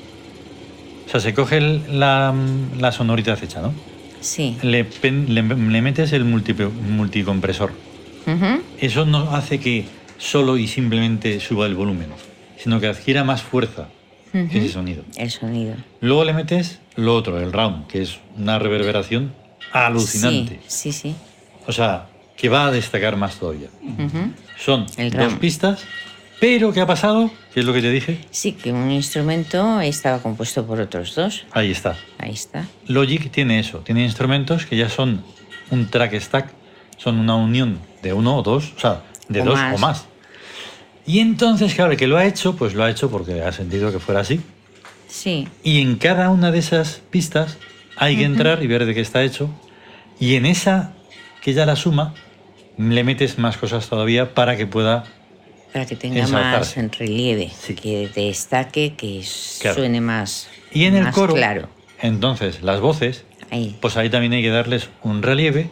O 1.06 1.10
sea, 1.10 1.20
se 1.20 1.34
coge 1.34 1.58
el- 1.58 2.00
la, 2.00 2.34
la 2.78 2.90
sonoridad 2.92 3.38
hecha, 3.44 3.60
¿no? 3.60 3.74
Sí. 4.24 4.56
Le, 4.62 4.86
le- 5.02 5.42
le 5.42 5.82
metes 5.82 6.12
el 6.12 6.24
multi- 6.24 6.54
multicompresor. 6.54 7.72
Ujú, 8.26 8.62
Eso 8.80 9.04
no 9.04 9.34
hace 9.34 9.60
que 9.60 9.84
solo 10.18 10.56
y 10.56 10.66
simplemente 10.66 11.40
suba 11.40 11.66
el 11.66 11.74
volumen, 11.74 12.08
sino 12.58 12.80
que 12.80 12.86
adquiera 12.86 13.22
más 13.22 13.42
fuerza 13.42 13.88
ujú. 14.32 14.48
ese 14.50 14.68
sonido. 14.70 15.04
El 15.18 15.30
sonido. 15.30 15.74
Luego 16.00 16.24
le 16.24 16.32
metes 16.32 16.80
lo 16.96 17.14
otro, 17.14 17.38
el 17.38 17.52
round, 17.52 17.86
que 17.86 18.00
es 18.00 18.18
una 18.38 18.58
reverberación 18.58 19.34
alucinante. 19.72 20.60
Sí, 20.68 20.92
sí, 20.92 21.10
sí. 21.10 21.14
O 21.66 21.72
sea, 21.72 22.06
que 22.36 22.48
va 22.48 22.66
a 22.66 22.70
destacar 22.70 23.16
más 23.16 23.36
todavía. 23.36 23.68
Ujú. 23.82 24.32
Son 24.58 24.86
El 24.96 25.10
dos 25.10 25.20
round. 25.20 25.38
pistas, 25.38 25.84
Pero, 26.46 26.74
¿qué 26.74 26.82
ha 26.82 26.86
pasado? 26.86 27.30
¿Qué 27.54 27.60
es 27.60 27.64
lo 27.64 27.72
que 27.72 27.80
te 27.80 27.90
dije? 27.90 28.18
Sí, 28.30 28.52
que 28.52 28.70
un 28.70 28.90
instrumento 28.90 29.80
estaba 29.80 30.18
compuesto 30.18 30.66
por 30.66 30.78
otros 30.78 31.14
dos. 31.14 31.46
Ahí 31.52 31.70
está. 31.70 31.96
Ahí 32.18 32.32
está. 32.32 32.66
Logic 32.86 33.30
tiene 33.30 33.58
eso, 33.58 33.78
tiene 33.78 34.04
instrumentos 34.04 34.66
que 34.66 34.76
ya 34.76 34.90
son 34.90 35.24
un 35.70 35.88
track 35.88 36.12
stack, 36.20 36.52
son 36.98 37.18
una 37.18 37.34
unión 37.34 37.78
de 38.02 38.12
uno 38.12 38.36
o 38.36 38.42
dos, 38.42 38.74
o 38.76 38.78
sea, 38.78 39.04
de 39.30 39.40
O 39.40 39.46
dos 39.46 39.54
más. 39.54 39.74
o 39.74 39.78
más. 39.78 40.06
Y 41.06 41.20
entonces, 41.20 41.74
claro, 41.74 41.92
el 41.92 41.96
que 41.96 42.06
lo 42.06 42.18
ha 42.18 42.26
hecho, 42.26 42.54
pues 42.56 42.74
lo 42.74 42.84
ha 42.84 42.90
hecho 42.90 43.10
porque 43.10 43.40
ha 43.40 43.50
sentido 43.50 43.90
que 43.90 43.98
fuera 43.98 44.20
así. 44.20 44.42
Sí, 45.08 45.48
Y 45.62 45.80
en 45.80 45.96
cada 45.96 46.28
una 46.28 46.52
de 46.52 46.58
esas 46.58 47.00
pistas 47.08 47.56
hay 47.96 48.18
que 48.18 48.24
entrar 48.24 48.62
y 48.62 48.66
ver 48.66 48.84
de 48.84 48.92
qué 48.92 49.00
está 49.00 49.22
hecho. 49.22 49.48
Y 50.20 50.34
en 50.34 50.44
esa 50.44 50.92
que 51.40 51.54
ya 51.54 51.64
la 51.64 51.76
suma, 51.76 52.12
le 52.76 53.02
metes 53.02 53.38
más 53.38 53.56
cosas 53.56 53.88
todavía 53.88 54.34
para 54.34 54.58
que 54.58 54.66
pueda... 54.66 55.04
para 55.74 55.86
que 55.86 55.96
tenga 55.96 56.24
más 56.28 56.76
en 56.76 56.92
relieve, 56.92 57.50
Sí. 57.50 57.74
que 57.74 58.08
destaque, 58.14 58.94
que 58.96 59.24
Claro. 59.60 59.74
suene 59.76 60.00
más, 60.00 60.48
Y 60.72 60.84
en 60.84 60.94
el 60.94 61.10
coro, 61.10 61.34
claro. 61.34 61.68
entonces, 62.00 62.62
las 62.62 62.78
voces, 62.80 63.24
Ahí. 63.50 63.76
pues 63.80 63.96
ahí 63.96 64.08
también 64.08 64.32
hay 64.34 64.42
que 64.42 64.50
darles 64.50 64.88
un 65.02 65.20
relieve. 65.22 65.68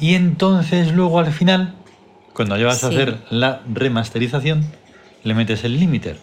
Y 0.00 0.14
entonces 0.16 0.90
luego 0.90 1.20
al 1.20 1.32
final, 1.32 1.76
cuando 2.32 2.56
ya 2.56 2.66
vas 2.66 2.82
a 2.82 2.88
hacer 2.88 3.18
la 3.30 3.62
remasterización, 3.72 4.64
le 5.22 5.34
metes 5.34 5.62
el 5.62 5.78
limiter. 5.78 6.18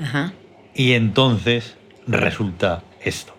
Ajá. 0.00 0.32
Y 0.74 0.92
entonces 0.94 1.74
resulta 2.06 2.82
esto. 3.04 3.34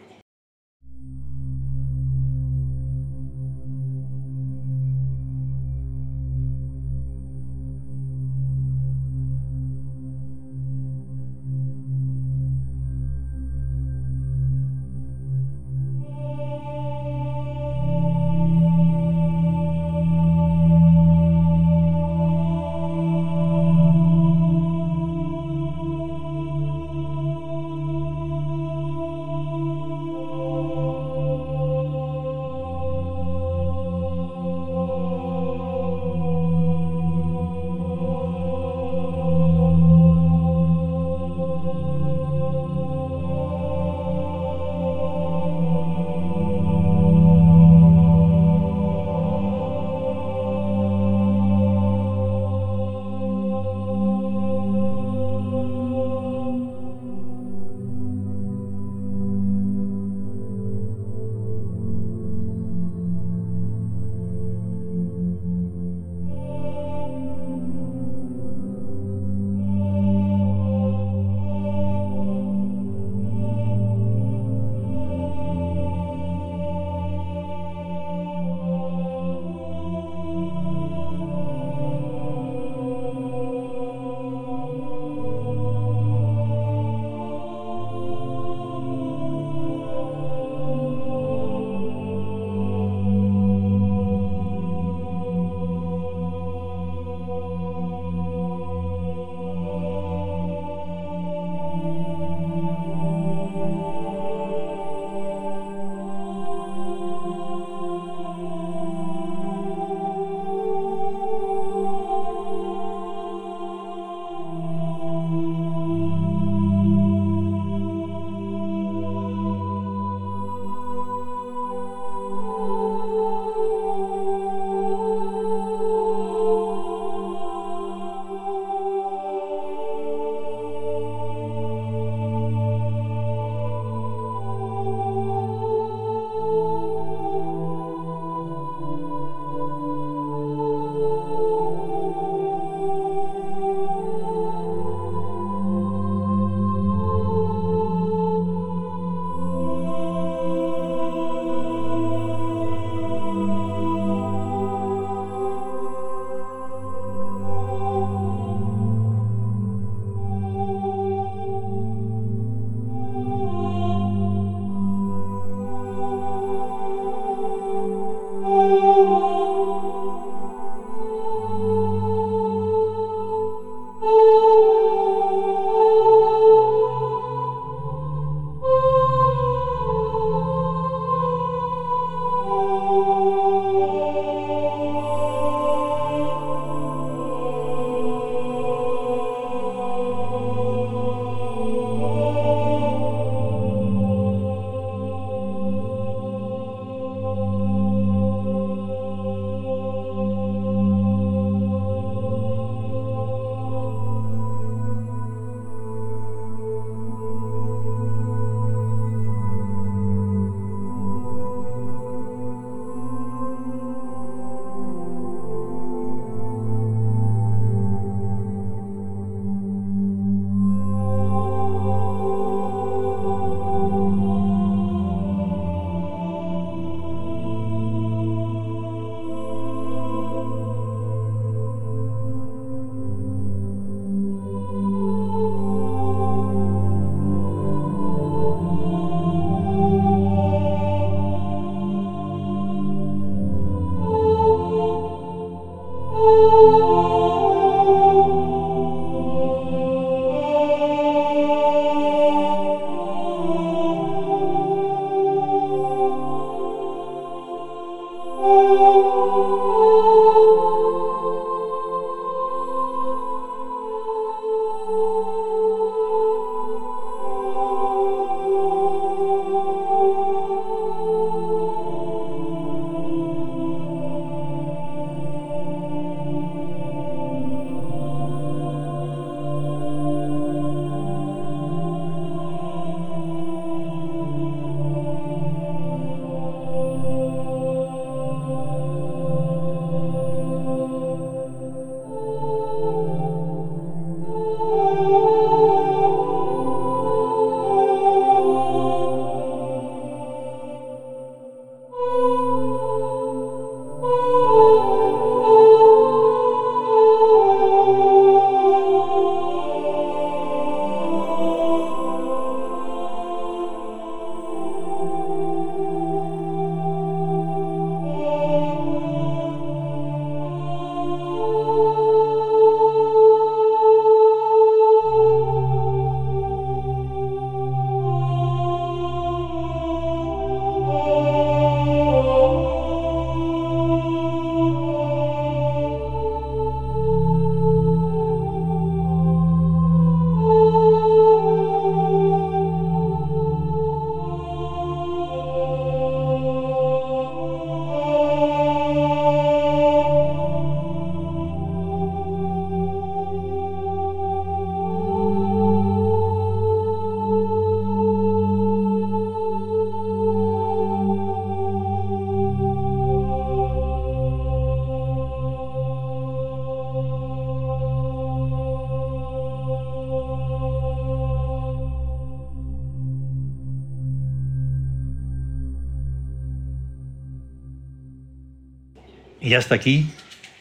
Y 379.49 379.55
hasta 379.55 379.73
aquí, 379.73 380.05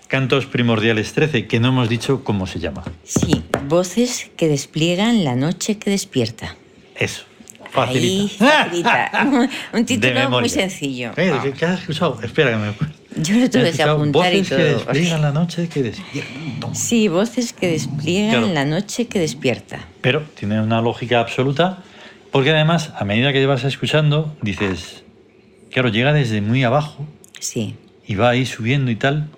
Cantos 0.06 0.46
Primordiales 0.46 1.12
13, 1.12 1.46
que 1.46 1.60
no 1.60 1.68
hemos 1.68 1.90
dicho 1.90 2.24
cómo 2.24 2.46
se 2.46 2.58
llama. 2.58 2.82
Sí, 3.04 3.42
voces 3.66 4.30
que 4.34 4.48
despliegan 4.48 5.24
la 5.24 5.36
noche 5.36 5.76
que 5.76 5.90
despierta. 5.90 6.56
Eso. 6.96 7.24
Ahí, 7.74 8.30
Facilita. 8.38 8.64
facilita. 8.64 9.48
Un 9.74 9.84
título 9.84 10.30
muy 10.30 10.48
sencillo. 10.48 11.10
Eh, 11.18 11.30
Ah, 11.34 11.40
¿qué- 11.42 11.52
¿Qué 11.52 11.66
has 11.66 11.80
escuchado? 11.80 12.18
Espera 12.22 12.52
que 12.52 12.56
me. 12.56 13.22
Yo 13.22 13.34
lo 13.36 13.50
tuve 13.50 13.72
que 13.72 13.82
apuntar 13.82 14.32
y 14.32 14.38
voces 14.38 14.56
que 14.56 14.64
todo. 14.64 14.74
despliegan 14.76 15.20
la 15.20 15.32
noche 15.32 15.68
que 15.68 15.82
despiertan. 15.82 16.74
Sí, 16.74 17.08
voces 17.08 17.52
que 17.52 17.68
despliegan 17.68 18.30
Claro. 18.44 18.54
la 18.54 18.64
noche 18.64 19.06
que 19.06 19.18
despierta. 19.18 19.80
Pero 20.00 20.22
tiene 20.34 20.62
una 20.62 20.80
lógica 20.80 21.20
absoluta, 21.20 21.82
porque 22.32 22.52
además, 22.52 22.90
a 22.98 23.04
medida 23.04 23.34
que 23.34 23.44
vas 23.44 23.64
escuchando, 23.64 24.34
dices, 24.40 25.02
claro, 25.70 25.90
llega 25.90 26.14
desde 26.14 26.40
muy 26.40 26.64
abajo 26.64 27.06
Sí, 27.38 27.74
y 28.08 28.14
va 28.16 28.30
ahí 28.30 28.44
subiendo 28.46 28.90
y 28.90 28.96
tal, 28.96 29.28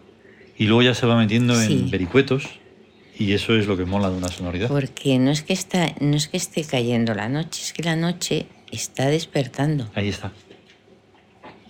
y 0.57 0.65
luego 0.65 0.81
ya 0.83 0.95
se 0.95 1.05
va 1.07 1.17
metiendo 1.17 1.55
Sí. 1.55 1.73
en 1.73 1.91
vericuetos, 1.91 2.45
y 3.19 3.33
eso 3.35 3.55
es 3.55 3.67
lo 3.67 3.77
que 3.77 3.85
mola 3.85 4.09
de 4.09 4.17
una 4.17 4.29
sonoridad. 4.29 4.69
porque 4.69 5.19
no 5.19 5.31
es 5.31 5.43
que 5.43 5.53
está, 5.53 5.95
no 6.01 6.17
es 6.17 6.29
que 6.29 6.39
esté 6.39 6.65
cayendo 6.65 7.13
la 7.15 7.29
noche, 7.29 7.61
es 7.63 7.73
que 7.75 7.83
la 7.83 7.97
noche 7.97 8.47
está 8.71 9.09
despertando. 9.09 9.91
Ahí 9.95 10.09
está. 10.09 10.33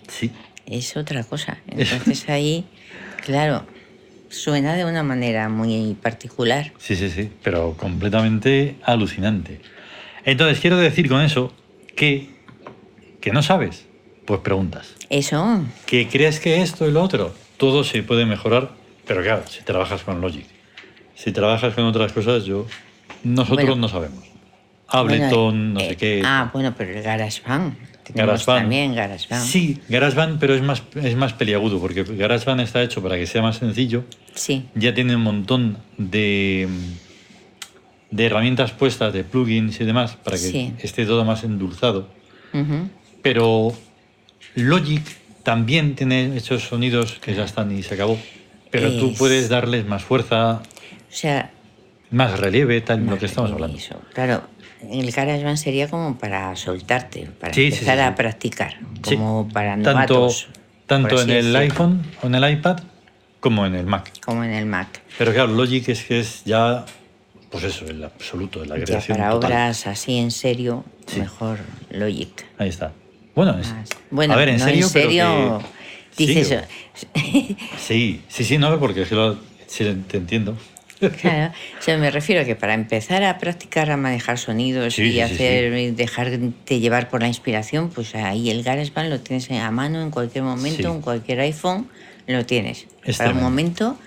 Sí, 0.07 0.31
Es 0.65 0.95
otra 0.95 1.23
cosa. 1.23 1.57
Entonces 1.67 2.29
ahí, 2.29 2.63
claro, 3.25 3.65
suena 4.29 4.75
de 4.75 4.85
una 4.85 5.03
manera 5.03 5.49
muy 5.49 5.95
particular. 6.01 6.71
sí, 6.77 6.95
sí, 6.95 7.09
sí, 7.09 7.29
pero 7.43 7.75
completamente 7.77 8.75
alucinante. 8.83 9.59
Entonces, 10.23 10.59
quiero 10.59 10.77
decir 10.77 11.09
con 11.09 11.21
eso 11.21 11.51
que, 11.95 12.29
que 13.19 13.31
no 13.31 13.41
sabes, 13.41 13.85
pues 14.25 14.39
preguntas. 14.41 14.95
Eso, 15.11 15.65
que 15.85 16.07
crees 16.07 16.39
que 16.39 16.61
esto 16.61 16.87
y 16.87 16.91
lo 16.91 17.03
otro, 17.03 17.33
todo 17.57 17.83
se 17.83 18.01
puede 18.01 18.25
mejorar, 18.25 18.71
pero 19.05 19.21
claro, 19.21 19.43
si 19.49 19.61
trabajas 19.63 20.03
con 20.03 20.21
Logic. 20.21 20.45
Si 21.15 21.33
trabajas 21.33 21.73
con 21.73 21.83
otras 21.83 22.13
cosas, 22.13 22.45
yo 22.45 22.65
nosotros 23.25 23.65
Bueno. 23.67 23.75
no 23.81 23.87
sabemos. 23.89 24.23
Ableton, 24.87 25.73
bueno, 25.73 25.73
no 25.73 25.79
sé 25.81 25.91
eh, 25.91 25.95
qué. 25.97 26.21
Ah, 26.25 26.49
bueno, 26.53 26.73
pero 26.77 26.91
el 26.97 27.03
GarageBand. 27.03 27.75
GarageBand. 28.15 28.61
también 28.61 28.95
GarageBand. 28.95 29.43
Sí, 29.45 29.79
GarageBand, 29.89 30.39
pero 30.39 30.55
es 30.55 30.61
más, 30.61 30.81
es 30.95 31.15
más 31.17 31.33
peliagudo, 31.33 31.79
porque 31.79 32.03
GarageBand 32.03 32.61
está 32.61 32.81
hecho 32.81 33.01
para 33.03 33.17
que 33.17 33.27
sea 33.27 33.41
más 33.41 33.57
sencillo. 33.57 34.05
Sí, 34.33 34.65
Ya 34.75 34.93
tiene 34.93 35.15
un 35.17 35.23
montón 35.23 35.77
de, 35.97 36.69
de 38.11 38.25
herramientas 38.25 38.71
puestas, 38.71 39.11
de 39.13 39.25
plugins 39.25 39.79
y 39.81 39.83
demás, 39.83 40.15
para 40.15 40.37
que 40.37 40.43
Sí. 40.43 40.73
esté 40.79 41.05
todo 41.05 41.25
más 41.25 41.43
endulzado. 41.43 42.07
Pero 43.21 43.73
Logic 44.55 45.01
también 45.43 45.95
tiene 45.95 46.35
esos 46.37 46.63
sonidos 46.63 47.13
que 47.21 47.33
ya 47.35 47.43
están 47.45 47.71
y 47.77 47.83
se 47.83 47.95
acabó. 47.95 48.17
Pero 48.69 48.91
tú 48.97 49.09
Es- 49.11 49.17
puedes 49.17 49.49
darles 49.49 49.85
más 49.85 50.03
fuerza, 50.03 50.53
o 50.61 50.61
sea, 51.09 51.51
más 52.09 52.39
relieve, 52.39 52.79
tal, 52.81 53.05
lo 53.05 53.17
que 53.17 53.25
estamos 53.25 53.51
hablando. 53.51 53.77
eso. 53.77 53.99
Claro, 54.13 54.43
el 54.89 55.11
GarageBand 55.11 55.57
sería 55.57 55.87
como 55.89 56.17
para 56.17 56.55
soltarte, 56.55 57.27
para 57.39 57.53
Sí, 57.53 57.65
empezar 57.65 57.95
sí, 57.97 58.01
sí. 58.03 58.07
a 58.07 58.15
practicar, 58.15 58.79
como 59.01 59.47
para 59.51 59.75
novatos. 59.77 60.47
tanto 60.87 61.21
en 61.21 61.29
el 61.29 61.55
iPhone 61.55 62.03
o 62.23 62.27
en 62.27 62.35
el 62.35 62.51
iPad 62.51 62.79
como 63.39 63.65
en 63.65 63.75
el 63.75 63.85
Mac. 63.85 64.11
Como 64.23 64.43
en 64.43 64.51
el 64.51 64.65
Mac. 64.65 65.01
Pero 65.17 65.33
claro, 65.33 65.51
Logic 65.53 65.87
es 65.89 66.03
que 66.03 66.19
es 66.19 66.43
ya, 66.45 66.85
pues 67.49 67.63
eso, 67.63 67.85
el 67.85 68.03
absoluto, 68.03 68.63
la 68.65 68.77
Ya 68.77 68.83
creación 68.85 69.17
para 69.17 69.31
total. 69.31 69.51
obras 69.51 69.87
así 69.87 70.17
en 70.17 70.31
serio, 70.31 70.83
mejor 71.17 71.59
Logic. 71.91 72.45
Ahí 72.57 72.69
está. 72.69 72.91
Bueno, 73.35 73.57
es- 73.59 73.67
Más. 73.67 73.89
Bueno, 74.09 74.33
a 74.33 74.37
ver, 74.37 74.49
en 74.49 74.57
no 74.57 74.65
serio, 74.65 74.85
en 74.85 74.89
serio 74.91 75.63
que- 76.15 76.25
sí. 76.25 76.45
Sí, 77.77 78.21
sí, 78.27 78.43
sí, 78.43 78.57
no, 78.57 78.77
porque 78.79 79.05
que 79.05 79.15
lo- 79.15 79.37
te 80.07 80.17
entiendo. 80.17 80.57
Claro, 81.21 81.51
o 81.79 81.81
sea, 81.81 81.97
me 81.97 82.11
refiero 82.11 82.41
a 82.41 82.45
que 82.45 82.55
para 82.55 82.75
empezar 82.75 83.23
a 83.23 83.39
practicar 83.39 83.89
a 83.89 83.97
manejar 83.97 84.37
sonidos 84.37 84.93
Sí, 84.93 85.01
y 85.03 85.11
sí, 85.13 85.17
sí, 85.17 85.23
hacer 85.23 85.95
dejarte 85.95 86.79
llevar 86.79 87.09
por 87.09 87.21
la 87.21 87.27
inspiración, 87.27 87.89
pues 87.89 88.13
ahí 88.13 88.51
el 88.51 88.61
GarageBand 88.61 89.09
lo 89.09 89.19
tienes 89.19 89.49
a 89.49 89.71
mano 89.71 90.01
en 90.01 90.11
cualquier 90.11 90.43
momento, 90.43 90.91
en 90.93 91.01
cualquier 91.01 91.39
iPhone 91.39 91.87
lo 92.27 92.45
tienes. 92.45 92.85
Es 93.03 93.17
para 93.17 93.31
un 93.31 93.41
momento 93.41 93.97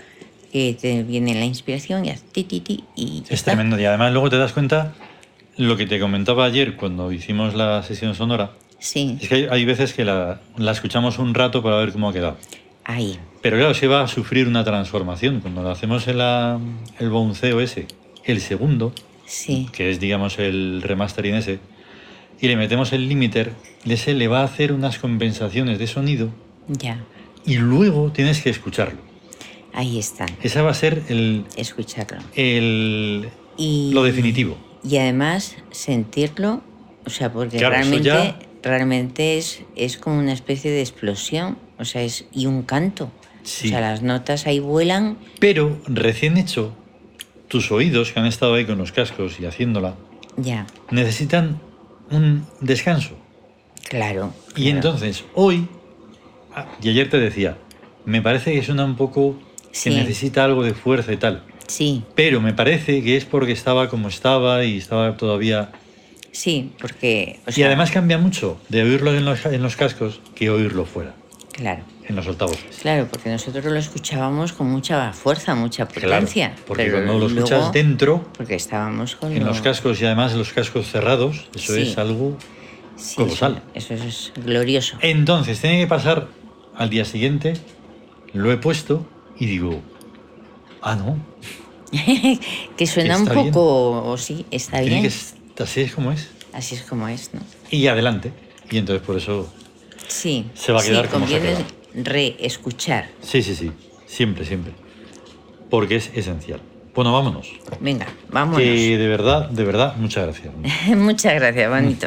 que 0.53 0.77
te 0.81 1.03
viene 1.03 1.35
la 1.35 1.45
inspiración 1.47 2.05
y 2.05 2.11
haces 2.11 2.31
ti 2.31 2.45
ti 2.45 2.61
ti 2.61 2.85
y 2.95 3.25
Es 3.27 3.41
está. 3.41 3.53
tremendo. 3.53 3.81
Y 3.81 3.85
además 3.87 4.13
luego 4.13 4.31
te 4.31 4.39
das 4.39 4.53
cuenta 4.53 4.93
lo 5.57 5.77
que 5.77 5.87
te 5.87 5.99
comentaba 5.99 6.45
ayer 6.45 6.77
cuando 6.77 7.11
hicimos 7.11 7.55
la 7.55 7.83
sesión 7.83 8.15
sonora. 8.15 8.53
Sí, 8.85 9.17
Es 9.21 9.29
que 9.31 9.35
hay, 9.37 9.47
hay 9.51 9.65
veces 9.65 9.95
que 9.95 10.05
la, 10.05 10.41
la 10.59 10.73
escuchamos 10.73 11.19
un 11.19 11.33
rato 11.33 11.63
para 11.63 11.77
ver 11.79 11.91
cómo 11.93 12.11
ha 12.11 12.13
quedado. 12.13 12.37
ahí. 12.85 13.19
Pero 13.41 13.57
claro, 13.57 13.73
se 13.75 13.87
va 13.87 14.03
a 14.03 14.09
sufrir 14.09 14.47
una 14.47 14.63
transformación. 14.65 15.41
Cuando 15.41 15.63
lo 15.63 15.71
hacemos 15.71 16.07
en 16.09 16.19
la, 16.19 16.59
el 16.99 17.09
bounceo 17.11 17.61
ese, 17.61 17.87
el 18.25 18.41
segundo, 18.41 18.93
Sí, 19.27 19.69
que 19.73 19.91
es 19.91 20.01
digamos 20.01 20.39
el 20.39 20.83
remastering 20.83 21.35
ese, 21.37 21.59
y 22.41 22.47
le 22.49 22.57
metemos 22.57 22.93
el 22.93 23.09
limiter, 23.09 23.53
ese 23.87 24.13
le 24.13 24.29
va 24.29 24.41
a 24.41 24.45
hacer 24.45 24.71
unas 24.73 24.99
compensaciones 24.99 25.79
de 25.79 25.87
sonido 25.87 26.29
ya. 26.69 27.03
y 27.47 27.55
luego 27.57 28.11
tienes 28.13 28.43
que 28.43 28.51
escucharlo. 28.51 29.01
Ahí 29.73 29.99
están. 29.99 30.29
Ese 30.43 30.61
va 30.61 30.71
a 30.71 30.75
ser 30.75 31.03
el, 31.09 31.45
Escucharlo. 31.57 32.19
el, 32.35 33.29
Y, 33.57 33.93
lo 33.95 34.03
definitivo. 34.05 34.59
Y 34.87 34.99
además 34.99 35.57
sentirlo, 35.71 36.63
o 37.07 37.11
sea, 37.11 37.33
porque 37.33 37.57
Claro, 37.57 37.75
realmente, 37.77 38.35
realmente 38.65 39.39
es, 39.39 39.63
es 39.77 39.97
como 39.99 40.19
una 40.19 40.33
especie 40.33 40.71
de 40.71 40.81
explosión 40.81 41.59
O 41.79 41.85
sea, 41.85 42.03
es 42.03 42.25
y 42.33 42.47
un 42.47 42.63
canto. 42.63 43.11
Sí. 43.43 43.67
O 43.67 43.71
sea, 43.71 43.81
las 43.81 44.03
notas 44.03 44.47
ahí 44.47 44.59
vuelan. 44.61 45.19
Pero 45.39 45.79
recién 45.87 46.37
hecho, 46.39 46.73
tus 47.49 47.71
oídos 47.73 48.13
que 48.13 48.21
han 48.21 48.27
estado 48.27 48.55
ahí 48.55 48.65
con 48.65 48.79
los 48.79 48.93
cascos 48.93 49.39
y 49.41 49.45
haciéndola, 49.47 49.95
Ya, 50.37 50.67
necesitan 50.91 51.61
un 52.11 52.47
descanso. 52.61 53.11
claro. 53.89 54.33
Y 54.57 54.63
claro. 54.65 54.77
entonces, 54.77 55.25
hoy, 55.35 55.69
ah, 56.55 56.67
y 56.83 56.89
ayer 56.89 57.11
te 57.11 57.19
decía, 57.19 57.59
me 58.07 58.23
parece 58.23 58.53
que 58.55 58.63
suena 58.63 58.85
un 58.85 58.97
poco 58.97 59.37
Sí. 59.73 59.91
que 59.91 59.97
necesita 59.97 60.45
algo 60.45 60.63
de 60.63 60.73
fuerza 60.75 61.13
y 61.13 61.17
tal. 61.17 61.43
Sí, 61.67 62.03
Pero 62.15 62.41
me 62.41 62.53
parece 62.55 63.03
que 63.03 63.17
es 63.17 63.25
porque 63.25 63.53
estaba 63.53 63.89
como 63.89 64.09
estaba 64.09 64.65
y 64.65 64.77
estaba 64.79 65.17
todavía... 65.17 65.73
sí, 66.35 66.73
porque. 66.81 67.39
o 67.47 67.51
y 67.57 67.63
además 67.63 67.91
cambia 67.91 68.19
mucho 68.19 68.59
de 68.69 68.83
oírlo 68.83 69.15
en 69.15 69.25
los, 69.25 69.47
en 69.47 69.63
los 69.63 69.77
cascos 69.77 70.21
que 70.35 70.51
oírlo 70.51 70.85
fuera, 70.85 71.15
Claro. 71.53 71.83
en 72.09 72.17
los 72.17 72.27
altavoces. 72.27 72.77
Claro, 72.83 73.07
porque 73.11 73.31
nosotros 73.31 73.65
lo 73.65 73.77
escuchábamos 73.79 74.53
con 74.53 74.69
mucha 74.71 75.13
fuerza, 75.13 75.55
mucha 75.55 75.87
Claro, 75.87 76.09
potencia. 76.11 76.55
porque 76.67 76.85
pero 76.87 76.97
cuando 77.05 77.19
lo 77.21 77.27
escuchas 77.29 77.73
dentro, 77.73 78.25
Porque 78.37 78.57
estábamos 78.57 79.15
con 79.17 79.33
en 79.33 79.41
lo- 79.41 79.47
los 79.47 79.61
cascos 79.61 80.01
y 80.03 80.05
además 80.07 80.33
en 80.33 80.39
los 80.39 80.53
cascos 80.53 80.91
cerrados, 80.91 81.49
eso 81.55 81.75
Sí. 81.75 81.83
es 81.83 81.97
algo... 81.99 82.37
Sí, 82.97 83.17
colosal. 83.17 83.61
Eso, 83.75 83.95
eso 83.95 84.05
es 84.05 84.33
glorioso. 84.37 84.97
Entonces, 85.01 85.61
tiene 85.61 85.81
que 85.81 85.87
pasar 85.89 86.29
al 86.77 86.91
día 86.91 87.05
siguiente, 87.05 87.55
lo 88.33 88.53
he 88.53 88.57
puesto 88.57 89.05
y 89.39 89.47
digo, 89.47 89.81
ah, 90.81 90.95
no, 90.95 91.17
que 92.77 92.87
suena 92.87 93.19
un 93.19 93.25
bien. 93.25 93.47
poco, 93.51 94.03
o 94.11 94.17
sí, 94.17 94.47
está 94.51 94.81
tiene 94.81 95.01
bien. 95.01 95.03
que 95.03 95.11
así 95.61 95.83
es 95.83 95.93
como 95.95 96.13
es. 96.13 96.29
Así 96.53 96.75
es 96.75 96.83
como 96.83 97.09
es, 97.09 97.33
¿no? 97.35 97.41
Y 97.71 97.87
adelante. 97.89 98.33
Y 98.71 98.79
entonces 98.79 99.05
por 99.07 99.17
eso, 99.17 99.53
Sí. 100.07 100.47
Se 100.55 100.73
va 100.73 100.81
a 100.81 100.85
quedar 100.85 101.07
sí, 101.07 101.11
como 101.13 101.27
se 101.27 101.37
ha 101.37 101.39
conviene 101.39 101.65
reescuchar. 101.95 103.09
sí, 103.23 103.43
sí, 103.43 103.55
sí, 103.55 103.73
siempre, 104.07 104.45
siempre. 104.45 104.73
Porque 105.71 105.97
es 105.97 106.11
esencial. 106.15 106.61
Bueno, 106.95 107.13
vámonos. 107.13 107.49
Venga, 107.81 108.07
vámonos. 108.31 108.61
Que 108.61 108.97
de 108.97 109.09
verdad, 109.09 109.49
de 109.49 109.65
verdad, 109.65 109.97
muchas 109.97 110.25
gracias. 110.25 110.53
Muchas 110.97 111.35
gracias, 111.35 111.69
bonito. 111.69 112.07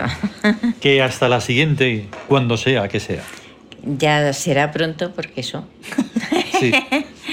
que 0.80 1.02
hasta 1.02 1.28
la 1.28 1.42
siguiente, 1.42 2.08
cuando 2.30 2.56
sea, 2.56 2.88
que 2.88 3.00
sea. 3.02 3.24
ya 3.84 4.32
será 4.34 4.72
pronto 4.72 5.12
porque 5.14 5.42
eso. 5.42 5.66
Sí, 6.60 6.72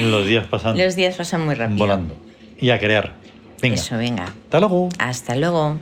los 0.00 0.26
días 0.26 0.46
pasan 0.48 0.76
Los 0.76 0.96
días 0.96 1.16
pasan 1.16 1.46
muy 1.46 1.54
rápido. 1.54 1.78
volando. 1.78 2.14
Y 2.60 2.68
a 2.70 2.78
crear. 2.78 3.14
Venga, 3.62 3.76
Eso, 3.76 3.96
venga. 3.96 4.24
hasta 4.24 4.60
luego. 4.60 4.88
Hasta 4.98 5.34
luego. 5.34 5.78